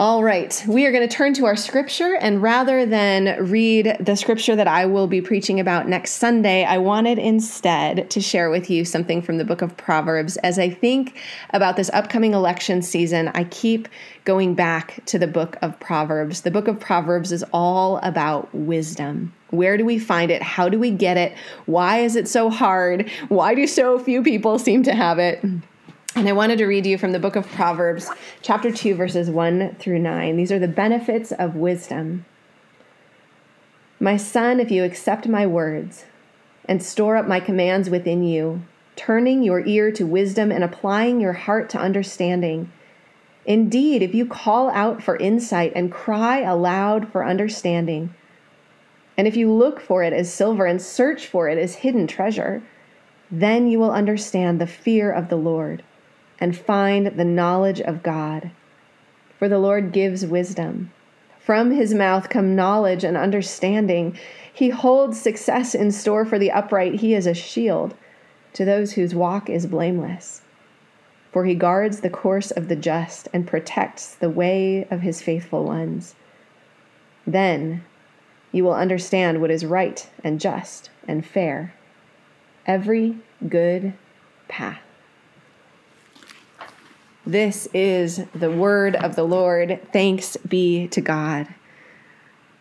All 0.00 0.22
right, 0.22 0.64
we 0.68 0.86
are 0.86 0.92
going 0.92 1.08
to 1.08 1.12
turn 1.12 1.34
to 1.34 1.46
our 1.46 1.56
scripture, 1.56 2.14
and 2.20 2.40
rather 2.40 2.86
than 2.86 3.50
read 3.50 3.96
the 3.98 4.14
scripture 4.14 4.54
that 4.54 4.68
I 4.68 4.86
will 4.86 5.08
be 5.08 5.20
preaching 5.20 5.58
about 5.58 5.88
next 5.88 6.12
Sunday, 6.12 6.64
I 6.64 6.78
wanted 6.78 7.18
instead 7.18 8.08
to 8.10 8.20
share 8.20 8.48
with 8.48 8.70
you 8.70 8.84
something 8.84 9.20
from 9.22 9.38
the 9.38 9.44
book 9.44 9.60
of 9.60 9.76
Proverbs. 9.76 10.36
As 10.36 10.56
I 10.56 10.70
think 10.70 11.18
about 11.50 11.74
this 11.74 11.90
upcoming 11.92 12.32
election 12.32 12.80
season, 12.80 13.32
I 13.34 13.42
keep 13.42 13.88
going 14.24 14.54
back 14.54 15.04
to 15.06 15.18
the 15.18 15.26
book 15.26 15.56
of 15.62 15.80
Proverbs. 15.80 16.42
The 16.42 16.52
book 16.52 16.68
of 16.68 16.78
Proverbs 16.78 17.32
is 17.32 17.44
all 17.52 17.96
about 18.04 18.54
wisdom. 18.54 19.34
Where 19.50 19.76
do 19.76 19.84
we 19.84 19.98
find 19.98 20.30
it? 20.30 20.42
How 20.42 20.68
do 20.68 20.78
we 20.78 20.92
get 20.92 21.16
it? 21.16 21.36
Why 21.66 22.02
is 22.02 22.14
it 22.14 22.28
so 22.28 22.50
hard? 22.50 23.10
Why 23.30 23.52
do 23.56 23.66
so 23.66 23.98
few 23.98 24.22
people 24.22 24.60
seem 24.60 24.84
to 24.84 24.94
have 24.94 25.18
it? 25.18 25.44
And 26.18 26.28
I 26.28 26.32
wanted 26.32 26.58
to 26.58 26.66
read 26.66 26.84
you 26.84 26.98
from 26.98 27.12
the 27.12 27.20
book 27.20 27.36
of 27.36 27.46
Proverbs, 27.46 28.10
chapter 28.42 28.72
2, 28.72 28.96
verses 28.96 29.30
1 29.30 29.76
through 29.78 30.00
9. 30.00 30.36
These 30.36 30.50
are 30.50 30.58
the 30.58 30.66
benefits 30.66 31.30
of 31.30 31.54
wisdom. 31.54 32.24
My 34.00 34.16
son, 34.16 34.58
if 34.58 34.68
you 34.68 34.82
accept 34.82 35.28
my 35.28 35.46
words 35.46 36.06
and 36.64 36.82
store 36.82 37.14
up 37.14 37.28
my 37.28 37.38
commands 37.38 37.88
within 37.88 38.24
you, 38.24 38.62
turning 38.96 39.44
your 39.44 39.64
ear 39.64 39.92
to 39.92 40.08
wisdom 40.08 40.50
and 40.50 40.64
applying 40.64 41.20
your 41.20 41.34
heart 41.34 41.70
to 41.70 41.78
understanding, 41.78 42.72
indeed, 43.46 44.02
if 44.02 44.12
you 44.12 44.26
call 44.26 44.70
out 44.70 45.00
for 45.00 45.14
insight 45.18 45.72
and 45.76 45.92
cry 45.92 46.40
aloud 46.40 47.12
for 47.12 47.24
understanding, 47.24 48.12
and 49.16 49.28
if 49.28 49.36
you 49.36 49.52
look 49.52 49.80
for 49.80 50.02
it 50.02 50.12
as 50.12 50.34
silver 50.34 50.66
and 50.66 50.82
search 50.82 51.28
for 51.28 51.48
it 51.48 51.58
as 51.58 51.76
hidden 51.76 52.08
treasure, 52.08 52.60
then 53.30 53.68
you 53.68 53.78
will 53.78 53.92
understand 53.92 54.60
the 54.60 54.66
fear 54.66 55.12
of 55.12 55.28
the 55.28 55.36
Lord 55.36 55.84
and 56.40 56.56
find 56.56 57.06
the 57.06 57.24
knowledge 57.24 57.80
of 57.80 58.02
God. 58.02 58.50
For 59.38 59.48
the 59.48 59.58
Lord 59.58 59.92
gives 59.92 60.26
wisdom. 60.26 60.92
From 61.38 61.70
his 61.70 61.94
mouth 61.94 62.28
come 62.28 62.54
knowledge 62.54 63.04
and 63.04 63.16
understanding. 63.16 64.18
He 64.52 64.70
holds 64.70 65.20
success 65.20 65.74
in 65.74 65.92
store 65.92 66.24
for 66.24 66.38
the 66.38 66.50
upright. 66.50 66.96
He 66.96 67.14
is 67.14 67.26
a 67.26 67.34
shield 67.34 67.94
to 68.52 68.64
those 68.64 68.92
whose 68.92 69.14
walk 69.14 69.48
is 69.48 69.66
blameless. 69.66 70.42
For 71.32 71.44
he 71.44 71.54
guards 71.54 72.00
the 72.00 72.10
course 72.10 72.50
of 72.50 72.68
the 72.68 72.76
just 72.76 73.28
and 73.32 73.46
protects 73.46 74.14
the 74.14 74.30
way 74.30 74.86
of 74.90 75.02
his 75.02 75.22
faithful 75.22 75.64
ones. 75.64 76.14
Then 77.26 77.84
you 78.50 78.64
will 78.64 78.74
understand 78.74 79.40
what 79.40 79.50
is 79.50 79.64
right 79.64 80.08
and 80.24 80.40
just 80.40 80.90
and 81.06 81.24
fair, 81.24 81.74
every 82.66 83.18
good 83.48 83.94
path. 84.48 84.87
This 87.28 87.68
is 87.74 88.22
the 88.34 88.50
word 88.50 88.96
of 88.96 89.14
the 89.14 89.22
Lord. 89.22 89.86
Thanks 89.92 90.38
be 90.38 90.88
to 90.88 91.02
God. 91.02 91.46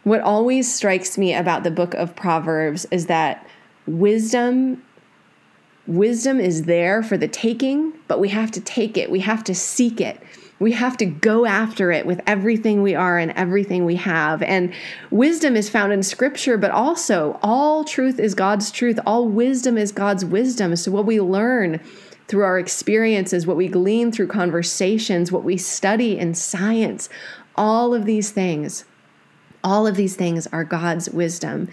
What 0.03 0.19
always 0.19 0.73
strikes 0.73 1.17
me 1.17 1.34
about 1.34 1.63
the 1.63 1.71
book 1.71 1.93
of 1.93 2.17
Proverbs 2.17 2.86
is 2.91 3.06
that 3.06 3.47
wisdom 3.88 4.84
wisdom 5.88 6.41
is 6.41 6.63
there 6.63 7.01
for 7.01 7.15
the 7.15 7.30
taking, 7.30 7.93
but 8.10 8.19
we 8.19 8.27
have 8.27 8.51
to 8.51 8.60
take 8.60 8.97
it. 8.97 9.10
We 9.10 9.21
have 9.21 9.41
to 9.45 9.56
seek 9.56 10.01
it. 10.01 10.21
We 10.60 10.73
have 10.73 10.97
to 10.97 11.06
go 11.06 11.45
after 11.45 11.93
it 11.93 12.06
with 12.06 12.19
everything 12.27 12.82
we 12.82 12.93
are 12.93 13.17
and 13.17 13.32
everything 13.38 13.86
we 13.86 13.95
have. 13.95 14.43
And 14.43 14.73
wisdom 15.12 15.56
is 15.56 15.69
found 15.69 15.93
in 15.93 16.03
scripture, 16.03 16.58
but 16.58 16.71
also 16.71 17.39
all 17.41 17.86
truth 17.86 18.19
is 18.19 18.36
God's 18.36 18.69
truth. 18.69 18.99
All 19.06 19.30
wisdom 19.30 19.77
is 19.77 19.93
God's 19.93 20.25
wisdom. 20.25 20.75
So 20.75 20.91
what 20.91 21.06
we 21.06 21.21
learn 21.21 21.80
through 22.28 22.44
our 22.44 22.60
experiences, 22.60 23.48
what 23.48 23.58
we 23.58 23.68
glean 23.68 24.12
through 24.12 24.28
conversations, 24.28 25.32
what 25.32 25.44
we 25.44 25.58
study 25.58 26.18
in 26.18 26.34
science, 26.34 27.10
all 27.56 27.94
of 27.94 28.06
these 28.06 28.32
things, 28.32 28.86
all 29.63 29.88
of 29.88 29.96
these 29.96 30.16
things 30.16 30.48
are 30.48 30.63
God's 30.63 31.10
wisdom. 31.10 31.70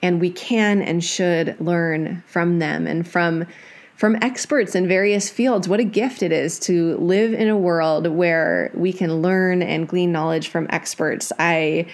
And 0.00 0.20
we 0.20 0.30
can 0.30 0.82
and 0.82 1.04
should 1.04 1.60
learn 1.60 2.24
from 2.26 2.58
them 2.58 2.86
and 2.86 3.06
from 3.06 3.46
from 3.94 4.16
experts 4.20 4.74
in 4.74 4.88
various 4.88 5.30
fields. 5.30 5.68
What 5.68 5.78
a 5.78 5.84
gift 5.84 6.24
it 6.24 6.32
is 6.32 6.58
to 6.60 6.96
live 6.96 7.32
in 7.34 7.48
a 7.48 7.56
world 7.56 8.08
where 8.08 8.72
we 8.74 8.92
can 8.92 9.22
learn 9.22 9.62
and 9.62 9.86
glean 9.86 10.10
knowledge 10.10 10.48
from 10.48 10.66
experts. 10.70 11.32
I 11.38 11.86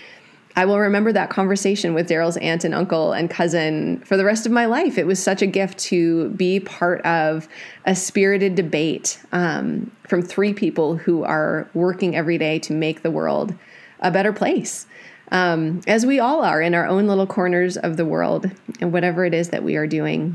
I 0.58 0.64
will 0.64 0.80
remember 0.80 1.12
that 1.12 1.30
conversation 1.30 1.94
with 1.94 2.08
Daryl's 2.08 2.36
aunt 2.38 2.64
and 2.64 2.74
uncle 2.74 3.12
and 3.12 3.30
cousin 3.30 4.00
for 4.00 4.16
the 4.16 4.24
rest 4.24 4.44
of 4.44 4.50
my 4.50 4.66
life. 4.66 4.98
It 4.98 5.06
was 5.06 5.22
such 5.22 5.40
a 5.40 5.46
gift 5.46 5.78
to 5.78 6.30
be 6.30 6.58
part 6.58 7.00
of 7.02 7.46
a 7.84 7.94
spirited 7.94 8.56
debate 8.56 9.20
um, 9.30 9.92
from 10.08 10.20
three 10.20 10.52
people 10.52 10.96
who 10.96 11.22
are 11.22 11.70
working 11.74 12.16
every 12.16 12.38
day 12.38 12.58
to 12.58 12.72
make 12.72 13.02
the 13.02 13.10
world 13.12 13.54
a 14.00 14.10
better 14.10 14.32
place. 14.32 14.88
Um, 15.30 15.80
as 15.86 16.04
we 16.04 16.18
all 16.18 16.42
are 16.42 16.60
in 16.60 16.74
our 16.74 16.88
own 16.88 17.06
little 17.06 17.28
corners 17.28 17.76
of 17.76 17.96
the 17.96 18.04
world 18.04 18.50
and 18.80 18.92
whatever 18.92 19.24
it 19.24 19.34
is 19.34 19.50
that 19.50 19.62
we 19.62 19.76
are 19.76 19.86
doing. 19.86 20.34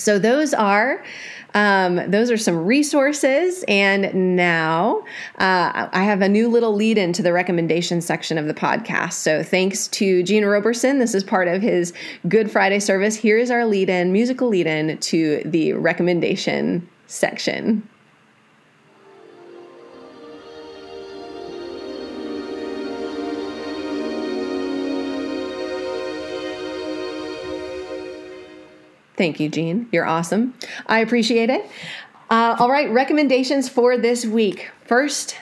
So, 0.00 0.18
those 0.18 0.54
are 0.54 1.02
um, 1.54 2.10
those 2.10 2.30
are 2.30 2.36
some 2.36 2.64
resources. 2.64 3.64
And 3.68 4.36
now 4.36 5.04
uh, 5.38 5.88
I 5.92 6.04
have 6.04 6.22
a 6.22 6.28
new 6.28 6.48
little 6.48 6.74
lead 6.74 6.98
into 6.98 7.22
the 7.22 7.32
recommendation 7.32 8.00
section 8.00 8.38
of 8.38 8.46
the 8.46 8.54
podcast. 8.54 9.14
So 9.14 9.42
thanks 9.42 9.88
to 9.88 10.22
Gene 10.22 10.44
Roberson. 10.44 10.98
This 10.98 11.14
is 11.14 11.24
part 11.24 11.48
of 11.48 11.62
his 11.62 11.92
Good 12.28 12.50
Friday 12.50 12.80
service. 12.80 13.16
Here 13.16 13.38
is 13.38 13.50
our 13.50 13.66
lead 13.66 13.88
in, 13.88 14.12
musical 14.12 14.48
lead 14.48 14.66
in 14.66 14.98
to 14.98 15.42
the 15.44 15.72
recommendation 15.74 16.88
section. 17.06 17.88
Thank 29.20 29.38
you, 29.38 29.50
Jean. 29.50 29.86
You're 29.92 30.06
awesome. 30.06 30.54
I 30.86 31.00
appreciate 31.00 31.50
it. 31.50 31.70
Uh, 32.30 32.56
all 32.58 32.70
right, 32.70 32.90
recommendations 32.90 33.68
for 33.68 33.98
this 33.98 34.24
week. 34.24 34.70
First, 34.86 35.36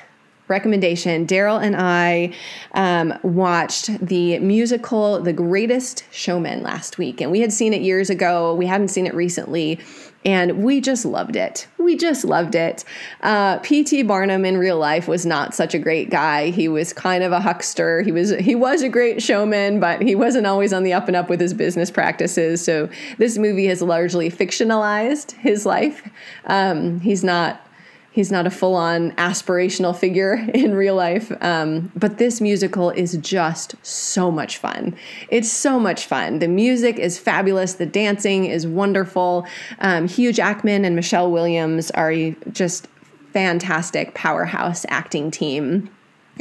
recommendation 0.48 1.26
Daryl 1.26 1.62
and 1.62 1.76
I 1.76 2.34
um, 2.72 3.18
watched 3.22 4.04
the 4.04 4.38
musical 4.38 5.20
The 5.20 5.32
Greatest 5.32 6.04
Showman 6.11 6.62
last 6.62 6.98
week, 6.98 7.20
and 7.20 7.30
we 7.30 7.40
had 7.40 7.52
seen 7.52 7.72
it 7.74 7.82
years 7.82 8.11
ago. 8.11 8.54
We 8.54 8.66
hadn't 8.66 8.88
seen 8.88 9.06
it 9.06 9.14
recently 9.14 9.78
and 10.24 10.64
we 10.64 10.80
just 10.80 11.04
loved 11.04 11.37
it. 11.37 11.68
We 11.78 11.96
just 11.96 12.24
loved 12.24 12.54
it. 12.54 12.84
Uh, 13.22 13.58
P.T. 13.58 14.02
Barnum 14.02 14.44
in 14.44 14.58
real 14.58 14.76
life 14.76 15.06
was 15.06 15.24
not 15.24 15.54
such 15.54 15.74
a 15.74 15.78
great 15.78 16.11
guy. 16.11 16.50
He 16.50 16.68
was 16.68 16.92
kind 16.92 17.22
of 17.22 17.32
a 17.32 17.40
huckster. 17.40 18.02
He 18.02 18.12
was 18.12 18.30
he 18.30 18.54
was 18.54 18.82
a 18.82 18.88
great 18.88 19.22
showman, 19.22 19.80
but 19.80 20.02
he 20.02 20.14
wasn't 20.14 20.46
always 20.46 20.72
on 20.72 20.82
the 20.82 20.92
up 20.92 21.06
and 21.06 21.16
up 21.16 21.30
with 21.30 21.40
his 21.40 21.54
business 21.54 21.90
practices. 21.90 22.64
So 22.64 22.88
this 23.18 23.38
movie 23.38 23.66
has 23.66 23.80
largely 23.80 24.30
fictionalized 24.30 25.32
his 25.32 25.64
life. 25.64 26.08
Um, 26.46 27.00
he's 27.00 27.22
not 27.22 27.64
he's 28.10 28.32
not 28.32 28.46
a 28.46 28.50
full 28.50 28.74
on 28.74 29.12
aspirational 29.12 29.96
figure 29.96 30.34
in 30.54 30.74
real 30.74 30.94
life. 30.94 31.32
Um, 31.42 31.92
but 31.94 32.18
this 32.18 32.40
musical 32.40 32.90
is 32.90 33.16
just 33.18 33.74
so 33.84 34.30
much 34.30 34.56
fun. 34.56 34.96
It's 35.28 35.50
so 35.50 35.78
much 35.78 36.06
fun. 36.06 36.38
The 36.38 36.48
music 36.48 36.98
is 36.98 37.18
fabulous, 37.18 37.74
the 37.74 37.86
dancing 37.86 38.46
is 38.46 38.66
wonderful. 38.66 39.46
Um, 39.80 40.08
Hugh 40.08 40.32
Jackman 40.32 40.84
and 40.84 40.96
Michelle 40.96 41.30
Williams 41.30 41.90
are 41.92 42.14
just 42.52 42.88
fantastic 43.32 44.14
powerhouse 44.14 44.84
acting 44.88 45.30
team. 45.30 45.90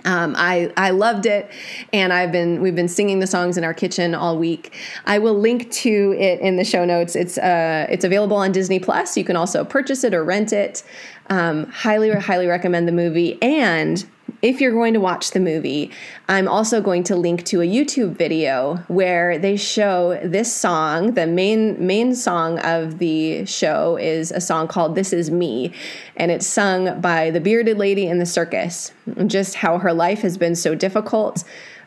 Um, 0.06 0.36
I 0.38 0.71
I 0.77 0.91
loved 0.91 1.25
it, 1.25 1.49
and 1.91 2.13
I've 2.13 2.32
been 2.32 2.62
we've 2.62 2.75
been 2.75 2.88
singing 2.88 3.19
the 3.19 3.27
songs 3.27 3.58
in 3.58 3.63
our 3.63 3.73
kitchen 3.73 4.13
all 4.13 4.38
week. 4.38 4.73
I 5.06 5.19
will 5.19 5.34
link 5.34 5.71
to 5.71 6.15
it 6.17 6.39
in 6.39 6.58
the 6.58 6.63
show 6.63 6.86
notes. 6.86 7.15
It's 7.15 7.38
uh 7.38 7.88
it's 7.89 8.06
available 8.06 8.38
on 8.38 8.51
Disney 8.51 8.80
Plus. 8.80 9.17
You 9.17 9.23
can 9.23 9.36
also 9.36 9.63
purchase 9.63 10.03
it 10.03 10.13
or 10.13 10.23
rent 10.23 10.53
it. 10.53 10.84
Um, 11.30 11.66
highly 11.72 12.10
highly 12.12 12.48
recommend 12.48 12.88
the 12.88 12.94
movie, 12.94 13.38
and 13.42 14.06
if 14.42 14.62
you're 14.62 14.72
going 14.72 14.94
to 14.94 15.00
watch 15.00 15.32
the 15.32 15.40
movie, 15.40 15.92
I'm 16.30 16.48
also 16.48 16.80
going 16.82 17.04
to 17.06 17.16
link 17.16 17.44
to 17.46 17.62
a 17.62 17.66
YouTube 17.66 18.16
video 18.16 18.76
where 18.88 19.38
they 19.40 19.58
show 19.58 20.20
this 20.24 20.54
song. 20.54 21.13
The 21.13 21.28
main 21.28 21.86
main 21.86 22.16
song 22.16 22.60
of 22.60 23.00
the 23.00 23.46
show 23.46 23.98
is 23.98 24.32
a 24.32 24.40
song 24.40 24.68
called 24.68 24.96
"This 24.96 25.12
Is 25.12 25.32
Me," 25.32 25.74
and 26.16 26.32
it's 26.32 26.46
sung 26.46 27.02
by 27.02 27.32
the 27.32 27.42
bearded 27.42 27.78
lady 27.78 28.08
in 28.08 28.20
the 28.20 28.26
circus. 28.26 28.92
Just 29.26 29.56
how 29.56 29.80
her 29.80 29.94
life 29.94 30.22
has 30.22 30.38
been 30.38 30.56
so 30.56 30.76
difficult, 30.76 31.44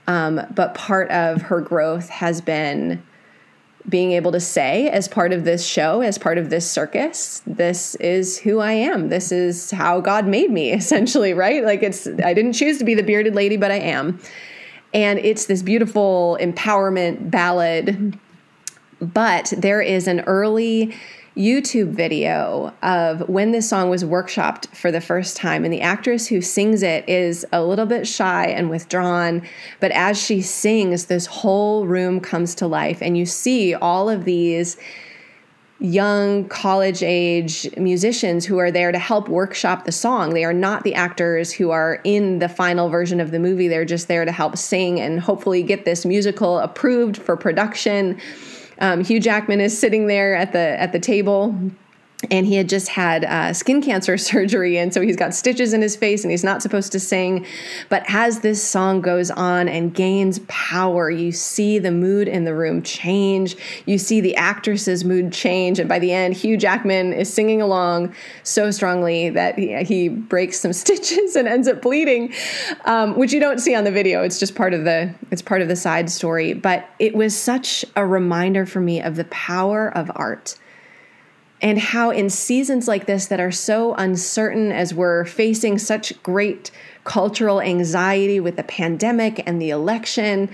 um, 0.06 0.40
but 0.54 0.74
part 0.74 1.10
of 1.10 1.42
her 1.42 1.60
growth 1.60 2.08
has 2.08 2.40
been 2.40 3.02
being 3.88 4.12
able 4.12 4.32
to 4.32 4.40
say 4.40 4.88
as 4.88 5.08
part 5.08 5.32
of 5.32 5.44
this 5.44 5.66
show, 5.66 6.00
as 6.02 6.18
part 6.18 6.38
of 6.38 6.50
this 6.50 6.70
circus, 6.70 7.42
this 7.46 7.94
is 7.96 8.38
who 8.38 8.60
I 8.60 8.72
am. 8.72 9.08
This 9.08 9.32
is 9.32 9.70
how 9.70 10.00
God 10.00 10.26
made 10.26 10.50
me, 10.50 10.72
essentially, 10.72 11.34
right? 11.34 11.64
Like 11.64 11.82
it's, 11.82 12.06
I 12.06 12.34
didn't 12.34 12.52
choose 12.52 12.78
to 12.78 12.84
be 12.84 12.94
the 12.94 13.02
bearded 13.02 13.34
lady, 13.34 13.56
but 13.56 13.70
I 13.70 13.78
am. 13.78 14.20
And 14.92 15.18
it's 15.20 15.46
this 15.46 15.62
beautiful 15.62 16.36
empowerment 16.40 17.30
ballad. 17.30 18.18
But 19.00 19.52
there 19.56 19.80
is 19.80 20.06
an 20.08 20.20
early 20.20 20.94
YouTube 21.40 21.92
video 21.92 22.72
of 22.82 23.28
when 23.28 23.52
this 23.52 23.68
song 23.68 23.88
was 23.88 24.04
workshopped 24.04 24.68
for 24.74 24.92
the 24.92 25.00
first 25.00 25.36
time. 25.36 25.64
And 25.64 25.72
the 25.72 25.80
actress 25.80 26.26
who 26.26 26.40
sings 26.40 26.82
it 26.82 27.08
is 27.08 27.46
a 27.52 27.64
little 27.64 27.86
bit 27.86 28.06
shy 28.06 28.46
and 28.46 28.68
withdrawn. 28.68 29.42
But 29.80 29.90
as 29.92 30.20
she 30.22 30.42
sings, 30.42 31.06
this 31.06 31.26
whole 31.26 31.86
room 31.86 32.20
comes 32.20 32.54
to 32.56 32.66
life. 32.66 33.00
And 33.00 33.16
you 33.16 33.26
see 33.26 33.74
all 33.74 34.10
of 34.10 34.24
these 34.24 34.76
young 35.80 36.46
college 36.48 37.02
age 37.02 37.66
musicians 37.78 38.44
who 38.44 38.58
are 38.58 38.70
there 38.70 38.92
to 38.92 38.98
help 38.98 39.28
workshop 39.28 39.86
the 39.86 39.92
song. 39.92 40.34
They 40.34 40.44
are 40.44 40.52
not 40.52 40.84
the 40.84 40.94
actors 40.94 41.50
who 41.50 41.70
are 41.70 42.00
in 42.04 42.38
the 42.38 42.50
final 42.50 42.90
version 42.90 43.18
of 43.18 43.30
the 43.30 43.38
movie. 43.38 43.66
They're 43.66 43.86
just 43.86 44.06
there 44.06 44.26
to 44.26 44.32
help 44.32 44.58
sing 44.58 45.00
and 45.00 45.18
hopefully 45.18 45.62
get 45.62 45.86
this 45.86 46.04
musical 46.04 46.58
approved 46.58 47.16
for 47.16 47.34
production. 47.34 48.20
Um, 48.80 49.04
Hugh 49.04 49.20
Jackman 49.20 49.60
is 49.60 49.78
sitting 49.78 50.06
there 50.06 50.34
at 50.34 50.52
the 50.52 50.58
at 50.58 50.92
the 50.92 50.98
table 50.98 51.54
and 52.30 52.46
he 52.46 52.56
had 52.56 52.68
just 52.68 52.88
had 52.88 53.24
uh, 53.24 53.52
skin 53.52 53.80
cancer 53.80 54.18
surgery. 54.18 54.76
And 54.76 54.92
so 54.92 55.00
he's 55.00 55.16
got 55.16 55.34
stitches 55.34 55.72
in 55.72 55.80
his 55.80 55.96
face 55.96 56.22
and 56.22 56.30
he's 56.30 56.44
not 56.44 56.62
supposed 56.62 56.92
to 56.92 57.00
sing. 57.00 57.46
But 57.88 58.04
as 58.08 58.40
this 58.40 58.62
song 58.62 59.00
goes 59.00 59.30
on 59.30 59.68
and 59.68 59.94
gains 59.94 60.40
power 60.48 61.10
you 61.10 61.32
see 61.32 61.78
the 61.78 61.90
mood 61.90 62.28
in 62.28 62.44
the 62.44 62.54
room 62.54 62.82
change. 62.82 63.56
You 63.86 63.98
see 63.98 64.20
the 64.20 64.36
actress's 64.36 65.04
mood 65.04 65.32
change. 65.32 65.78
And 65.78 65.88
by 65.88 65.98
the 65.98 66.12
end 66.12 66.34
hugh 66.34 66.56
jackman 66.56 67.12
is 67.12 67.32
singing 67.32 67.62
along 67.62 68.14
so 68.42 68.70
strongly 68.70 69.30
that 69.30 69.58
he, 69.58 69.82
he 69.84 70.08
breaks 70.08 70.60
some 70.60 70.72
stitches 70.80 71.36
and 71.36 71.48
ends 71.48 71.68
up 71.68 71.80
bleeding 71.80 72.32
um, 72.84 73.16
which 73.16 73.32
you 73.32 73.40
don't 73.40 73.58
see 73.60 73.74
on 73.74 73.84
the 73.84 73.92
video. 73.92 74.22
It's 74.22 74.38
just 74.38 74.54
part 74.54 74.74
of 74.74 74.84
the 74.84 75.14
it's 75.30 75.42
part 75.42 75.62
of 75.62 75.68
the 75.68 75.76
side 75.76 76.10
story. 76.10 76.52
But 76.52 76.88
it 76.98 77.14
was 77.14 77.36
such 77.36 77.84
a 77.96 78.06
reminder 78.06 78.66
for 78.66 78.80
me 78.80 79.00
of 79.00 79.16
the 79.16 79.24
power 79.24 79.88
of 79.88 80.10
art 80.14 80.58
and 81.62 81.78
how 81.78 82.10
in 82.10 82.30
seasons 82.30 82.88
like 82.88 83.06
this 83.06 83.26
that 83.26 83.40
are 83.40 83.50
so 83.50 83.94
uncertain 83.94 84.72
as 84.72 84.94
we're 84.94 85.24
facing 85.24 85.78
such 85.78 86.20
great 86.22 86.70
cultural 87.04 87.60
anxiety 87.60 88.40
with 88.40 88.56
the 88.56 88.62
pandemic 88.62 89.42
and 89.46 89.60
the 89.60 89.70
election 89.70 90.50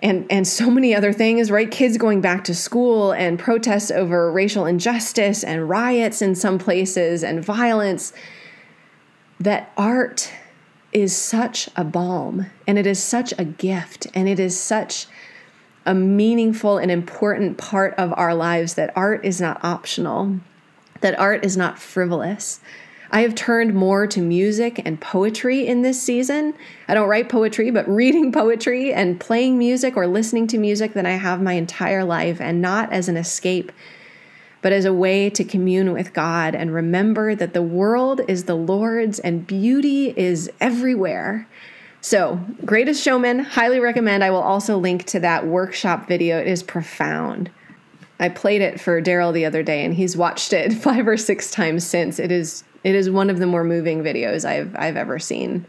and 0.00 0.26
and 0.30 0.46
so 0.46 0.70
many 0.70 0.94
other 0.94 1.12
things 1.12 1.50
right? 1.50 1.70
Kids 1.70 1.96
going 1.96 2.20
back 2.20 2.44
to 2.44 2.54
school 2.54 3.12
and 3.12 3.38
protests 3.38 3.90
over 3.90 4.30
racial 4.30 4.66
injustice 4.66 5.42
and 5.42 5.68
riots 5.68 6.22
in 6.22 6.34
some 6.34 6.58
places 6.58 7.24
and 7.24 7.44
violence 7.44 8.12
that 9.40 9.72
art 9.76 10.30
is 10.92 11.14
such 11.14 11.68
a 11.76 11.84
balm 11.84 12.46
and 12.66 12.78
it 12.78 12.86
is 12.86 13.02
such 13.02 13.32
a 13.38 13.44
gift 13.44 14.06
and 14.14 14.28
it 14.28 14.40
is 14.40 14.58
such 14.58 15.06
a 15.88 15.94
meaningful 15.94 16.76
and 16.76 16.90
important 16.90 17.56
part 17.56 17.94
of 17.94 18.12
our 18.14 18.34
lives 18.34 18.74
that 18.74 18.92
art 18.94 19.24
is 19.24 19.40
not 19.40 19.58
optional, 19.64 20.38
that 21.00 21.18
art 21.18 21.42
is 21.46 21.56
not 21.56 21.78
frivolous. 21.78 22.60
I 23.10 23.22
have 23.22 23.34
turned 23.34 23.72
more 23.72 24.06
to 24.08 24.20
music 24.20 24.82
and 24.84 25.00
poetry 25.00 25.66
in 25.66 25.80
this 25.80 26.00
season. 26.00 26.52
I 26.88 26.92
don't 26.92 27.08
write 27.08 27.30
poetry, 27.30 27.70
but 27.70 27.88
reading 28.02 28.32
poetry 28.32 28.92
and 28.92 29.18
playing 29.18 29.56
music 29.56 29.96
or 29.96 30.06
listening 30.06 30.46
to 30.48 30.58
music 30.58 30.92
than 30.92 31.06
I 31.06 31.12
have 31.12 31.40
my 31.40 31.54
entire 31.54 32.04
life, 32.04 32.38
and 32.38 32.60
not 32.60 32.92
as 32.92 33.08
an 33.08 33.16
escape, 33.16 33.72
but 34.60 34.74
as 34.74 34.84
a 34.84 34.92
way 34.92 35.30
to 35.30 35.42
commune 35.42 35.94
with 35.94 36.12
God 36.12 36.54
and 36.54 36.74
remember 36.74 37.34
that 37.34 37.54
the 37.54 37.62
world 37.62 38.20
is 38.28 38.44
the 38.44 38.56
Lord's 38.56 39.20
and 39.20 39.46
beauty 39.46 40.12
is 40.18 40.50
everywhere. 40.60 41.48
So, 42.00 42.40
Greatest 42.64 43.02
Showman, 43.02 43.40
highly 43.40 43.80
recommend. 43.80 44.22
I 44.22 44.30
will 44.30 44.38
also 44.38 44.78
link 44.78 45.04
to 45.06 45.20
that 45.20 45.46
workshop 45.46 46.06
video. 46.06 46.38
It 46.38 46.46
is 46.46 46.62
profound. 46.62 47.50
I 48.20 48.28
played 48.28 48.62
it 48.62 48.80
for 48.80 49.02
Daryl 49.02 49.32
the 49.32 49.44
other 49.44 49.62
day 49.62 49.84
and 49.84 49.94
he's 49.94 50.16
watched 50.16 50.52
it 50.52 50.72
five 50.74 51.06
or 51.06 51.16
six 51.16 51.50
times 51.50 51.86
since. 51.86 52.18
It 52.18 52.32
is 52.32 52.64
it 52.84 52.94
is 52.94 53.10
one 53.10 53.28
of 53.28 53.40
the 53.40 53.46
more 53.46 53.64
moving 53.64 54.02
videos 54.02 54.44
I've 54.44 54.74
I've 54.76 54.96
ever 54.96 55.18
seen. 55.18 55.66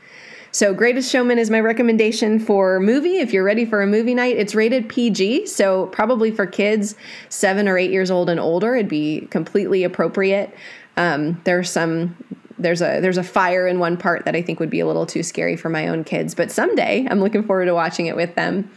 So, 0.51 0.73
Greatest 0.73 1.11
Showman 1.11 1.37
is 1.37 1.51
my 1.51 1.59
recommendation 1.59 2.39
for 2.39 2.79
movie. 2.79 3.17
If 3.17 3.33
you're 3.33 3.43
ready 3.43 3.65
for 3.65 3.83
a 3.83 3.87
movie 3.87 4.15
night, 4.15 4.35
it's 4.35 4.55
rated 4.55 4.89
PG, 4.89 5.45
so 5.45 5.87
probably 5.87 6.31
for 6.31 6.47
kids 6.47 6.95
seven 7.29 7.67
or 7.67 7.77
eight 7.77 7.91
years 7.91 8.09
old 8.09 8.29
and 8.29 8.39
older, 8.39 8.75
it'd 8.75 8.89
be 8.89 9.27
completely 9.29 9.83
appropriate. 9.83 10.51
Um, 10.97 11.39
there's 11.43 11.69
some 11.69 12.15
there's 12.59 12.81
a 12.81 12.99
there's 12.99 13.17
a 13.17 13.23
fire 13.23 13.67
in 13.67 13.79
one 13.79 13.97
part 13.97 14.25
that 14.25 14.35
I 14.35 14.41
think 14.41 14.59
would 14.59 14.69
be 14.69 14.79
a 14.79 14.87
little 14.87 15.05
too 15.05 15.23
scary 15.23 15.55
for 15.55 15.69
my 15.69 15.87
own 15.87 16.03
kids, 16.03 16.35
but 16.35 16.51
someday 16.51 17.07
I'm 17.09 17.19
looking 17.19 17.43
forward 17.43 17.65
to 17.65 17.73
watching 17.73 18.05
it 18.05 18.15
with 18.15 18.35
them. 18.35 18.69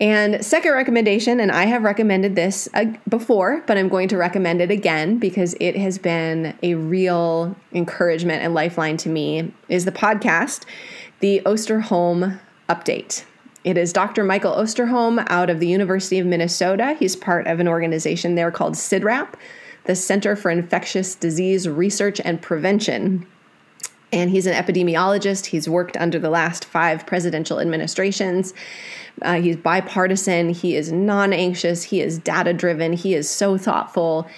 And 0.00 0.44
second 0.44 0.72
recommendation, 0.74 1.40
and 1.40 1.50
I 1.50 1.64
have 1.64 1.82
recommended 1.82 2.36
this 2.36 2.68
uh, 2.72 2.84
before, 3.08 3.64
but 3.66 3.76
I'm 3.76 3.88
going 3.88 4.06
to 4.08 4.16
recommend 4.16 4.60
it 4.60 4.70
again 4.70 5.18
because 5.18 5.56
it 5.58 5.76
has 5.76 5.98
been 5.98 6.56
a 6.62 6.74
real 6.74 7.56
encouragement 7.72 8.44
and 8.44 8.54
lifeline 8.54 8.96
to 8.98 9.08
me, 9.08 9.52
is 9.68 9.84
the 9.84 9.92
podcast, 9.92 10.64
the 11.18 11.42
Osterholm 11.44 12.38
Update. 12.68 13.24
It 13.64 13.76
is 13.76 13.92
Dr. 13.92 14.22
Michael 14.22 14.52
Osterholm 14.52 15.26
out 15.28 15.50
of 15.50 15.58
the 15.58 15.66
University 15.66 16.20
of 16.20 16.26
Minnesota. 16.26 16.94
He's 16.96 17.16
part 17.16 17.48
of 17.48 17.58
an 17.58 17.66
organization 17.66 18.36
there 18.36 18.52
called 18.52 18.74
CIDRAP, 18.74 19.34
the 19.88 19.96
Center 19.96 20.36
for 20.36 20.50
Infectious 20.50 21.14
Disease 21.14 21.66
Research 21.66 22.20
and 22.22 22.42
Prevention. 22.42 23.26
And 24.12 24.30
he's 24.30 24.46
an 24.46 24.52
epidemiologist. 24.52 25.46
He's 25.46 25.66
worked 25.66 25.96
under 25.96 26.18
the 26.18 26.28
last 26.28 26.66
five 26.66 27.06
presidential 27.06 27.58
administrations. 27.58 28.52
Uh, 29.22 29.40
he's 29.40 29.56
bipartisan. 29.56 30.50
He 30.50 30.76
is 30.76 30.92
non 30.92 31.32
anxious. 31.32 31.84
He 31.84 32.02
is 32.02 32.18
data 32.18 32.52
driven. 32.52 32.92
He 32.92 33.14
is 33.14 33.30
so 33.30 33.56
thoughtful. 33.56 34.28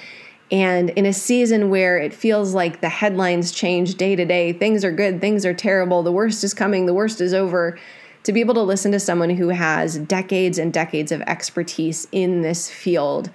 And 0.53 0.91
in 0.91 1.05
a 1.05 1.13
season 1.13 1.69
where 1.69 1.99
it 1.99 2.15
feels 2.15 2.55
like 2.55 2.81
the 2.81 2.89
headlines 2.89 3.51
change 3.51 3.97
day 3.97 4.15
to 4.15 4.25
day, 4.25 4.53
things 4.53 4.85
are 4.85 4.93
good, 4.93 5.21
things 5.21 5.45
are 5.45 5.55
terrible, 5.55 6.05
the 6.05 6.13
worst 6.13 6.45
is 6.45 6.55
coming, 6.55 6.87
the 6.87 6.95
worst 6.95 7.21
is 7.21 7.35
over, 7.35 7.77
to 8.23 8.33
be 8.33 8.41
able 8.41 8.55
to 8.55 8.63
listen 8.63 8.93
to 8.93 9.01
someone 9.01 9.31
who 9.31 9.49
has 9.49 9.99
decades 9.99 10.59
and 10.59 10.73
decades 10.73 11.11
of 11.11 11.23
expertise 11.23 12.07
in 12.13 12.43
this 12.43 12.71
field 12.71 13.31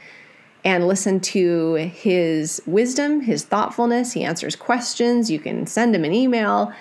and 0.66 0.88
listen 0.88 1.20
to 1.20 1.76
his 1.76 2.60
wisdom, 2.66 3.22
his 3.22 3.46
thoughtfulness. 3.46 4.14
He 4.14 4.24
answers 4.24 4.56
questions. 4.56 5.30
You 5.30 5.40
can 5.40 5.68
send 5.68 5.96
him 5.96 6.04
an 6.04 6.14
email 6.14 6.74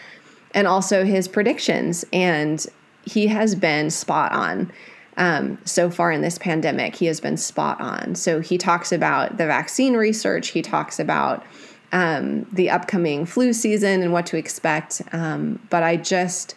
and 0.55 0.67
also 0.67 1.05
his 1.05 1.29
predictions. 1.29 2.05
And 2.11 2.67
he 3.05 3.27
has 3.27 3.55
been 3.55 3.91
spot 3.91 4.33
on. 4.33 4.73
Um, 5.19 5.59
so 5.65 5.91
far 5.91 6.11
in 6.11 6.23
this 6.23 6.39
pandemic, 6.39 6.97
he 6.97 7.07
has 7.07 7.21
been 7.21 7.37
spot 7.37 7.81
on. 7.81 8.15
So 8.15 8.41
he 8.41 8.57
talks 8.57 8.91
about 8.91 9.37
the 9.37 9.47
vaccine 9.47 9.95
research, 9.97 10.49
he 10.49 10.63
talks 10.63 10.99
about 10.99 11.45
um, 11.93 12.45
the 12.53 12.71
upcoming 12.71 13.25
flu 13.27 13.53
season 13.53 14.03
and 14.03 14.13
what 14.13 14.27
to 14.27 14.37
expect. 14.37 15.03
Um, 15.13 15.61
but 15.71 15.83
I 15.85 15.97
just, 15.97 16.57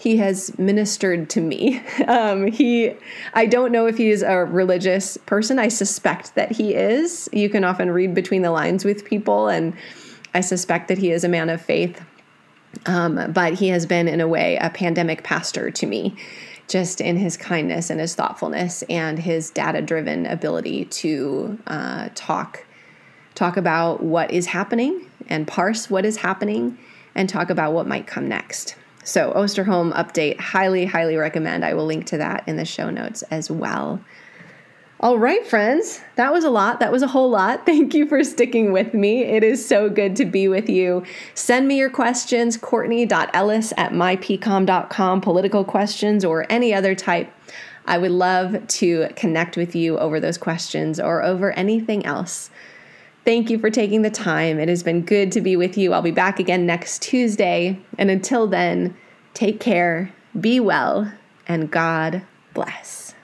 he 0.00 0.16
has 0.16 0.58
ministered 0.58 1.28
to 1.30 1.40
me. 1.40 1.82
Um, 2.08 2.48
he, 2.48 2.92
I 3.34 3.46
don't 3.46 3.70
know 3.70 3.86
if 3.86 3.96
he 3.96 4.10
is 4.10 4.22
a 4.22 4.38
religious 4.38 5.16
person. 5.16 5.60
I 5.60 5.68
suspect 5.68 6.34
that 6.34 6.50
he 6.50 6.74
is. 6.74 7.28
You 7.32 7.48
can 7.48 7.62
often 7.62 7.90
read 7.90 8.14
between 8.14 8.42
the 8.42 8.50
lines 8.50 8.84
with 8.84 9.04
people, 9.04 9.46
and 9.46 9.74
I 10.34 10.40
suspect 10.40 10.88
that 10.88 10.98
he 10.98 11.12
is 11.12 11.22
a 11.22 11.28
man 11.28 11.50
of 11.50 11.60
faith. 11.60 12.02
Um, 12.86 13.32
but 13.32 13.54
he 13.54 13.68
has 13.68 13.86
been, 13.86 14.08
in 14.08 14.20
a 14.20 14.26
way, 14.26 14.56
a 14.60 14.70
pandemic 14.70 15.22
pastor 15.22 15.70
to 15.70 15.86
me, 15.86 16.16
just 16.66 17.00
in 17.00 17.16
his 17.16 17.36
kindness 17.36 17.90
and 17.90 18.00
his 18.00 18.14
thoughtfulness 18.16 18.82
and 18.88 19.18
his 19.18 19.50
data-driven 19.50 20.26
ability 20.26 20.86
to 20.86 21.58
uh, 21.68 22.08
talk 22.14 22.66
talk 23.34 23.56
about 23.56 24.02
what 24.02 24.32
is 24.32 24.46
happening 24.46 25.08
and 25.28 25.46
parse 25.46 25.88
what 25.88 26.04
is 26.04 26.16
happening 26.16 26.76
and 27.14 27.28
talk 27.28 27.50
about 27.50 27.72
what 27.72 27.86
might 27.86 28.06
come 28.06 28.28
next. 28.28 28.74
So, 29.02 29.32
Osterholm 29.32 29.92
update, 29.94 30.38
highly, 30.38 30.84
highly 30.84 31.16
recommend. 31.16 31.64
I 31.64 31.74
will 31.74 31.86
link 31.86 32.06
to 32.06 32.18
that 32.18 32.44
in 32.46 32.56
the 32.56 32.64
show 32.64 32.90
notes 32.90 33.22
as 33.30 33.50
well. 33.50 34.00
All 35.02 35.18
right, 35.18 35.46
friends, 35.46 36.02
that 36.16 36.30
was 36.30 36.44
a 36.44 36.50
lot. 36.50 36.78
That 36.80 36.92
was 36.92 37.02
a 37.02 37.06
whole 37.06 37.30
lot. 37.30 37.64
Thank 37.66 37.94
you 37.94 38.06
for 38.06 38.22
sticking 38.22 38.70
with 38.70 38.92
me. 38.92 39.22
It 39.22 39.42
is 39.42 39.66
so 39.66 39.88
good 39.88 40.14
to 40.16 40.26
be 40.26 40.46
with 40.46 40.68
you. 40.68 41.04
Send 41.34 41.66
me 41.66 41.78
your 41.78 41.88
questions, 41.88 42.58
courtney.ellis 42.58 43.72
at 43.78 43.92
mypcom.com, 43.92 45.20
political 45.22 45.64
questions 45.64 46.22
or 46.22 46.44
any 46.50 46.74
other 46.74 46.94
type. 46.94 47.32
I 47.86 47.96
would 47.96 48.10
love 48.10 48.66
to 48.66 49.08
connect 49.16 49.56
with 49.56 49.74
you 49.74 49.98
over 49.98 50.20
those 50.20 50.36
questions 50.36 51.00
or 51.00 51.22
over 51.22 51.50
anything 51.52 52.04
else. 52.04 52.50
Thank 53.24 53.50
you 53.50 53.58
for 53.58 53.70
taking 53.70 54.02
the 54.02 54.10
time. 54.10 54.58
It 54.58 54.68
has 54.68 54.82
been 54.82 55.02
good 55.02 55.30
to 55.32 55.40
be 55.40 55.56
with 55.56 55.76
you. 55.76 55.92
I'll 55.92 56.02
be 56.02 56.10
back 56.10 56.40
again 56.40 56.64
next 56.66 57.02
Tuesday. 57.02 57.78
And 57.98 58.10
until 58.10 58.46
then, 58.46 58.96
take 59.34 59.60
care, 59.60 60.12
be 60.38 60.58
well, 60.58 61.12
and 61.46 61.70
God 61.70 62.22
bless. 62.54 63.14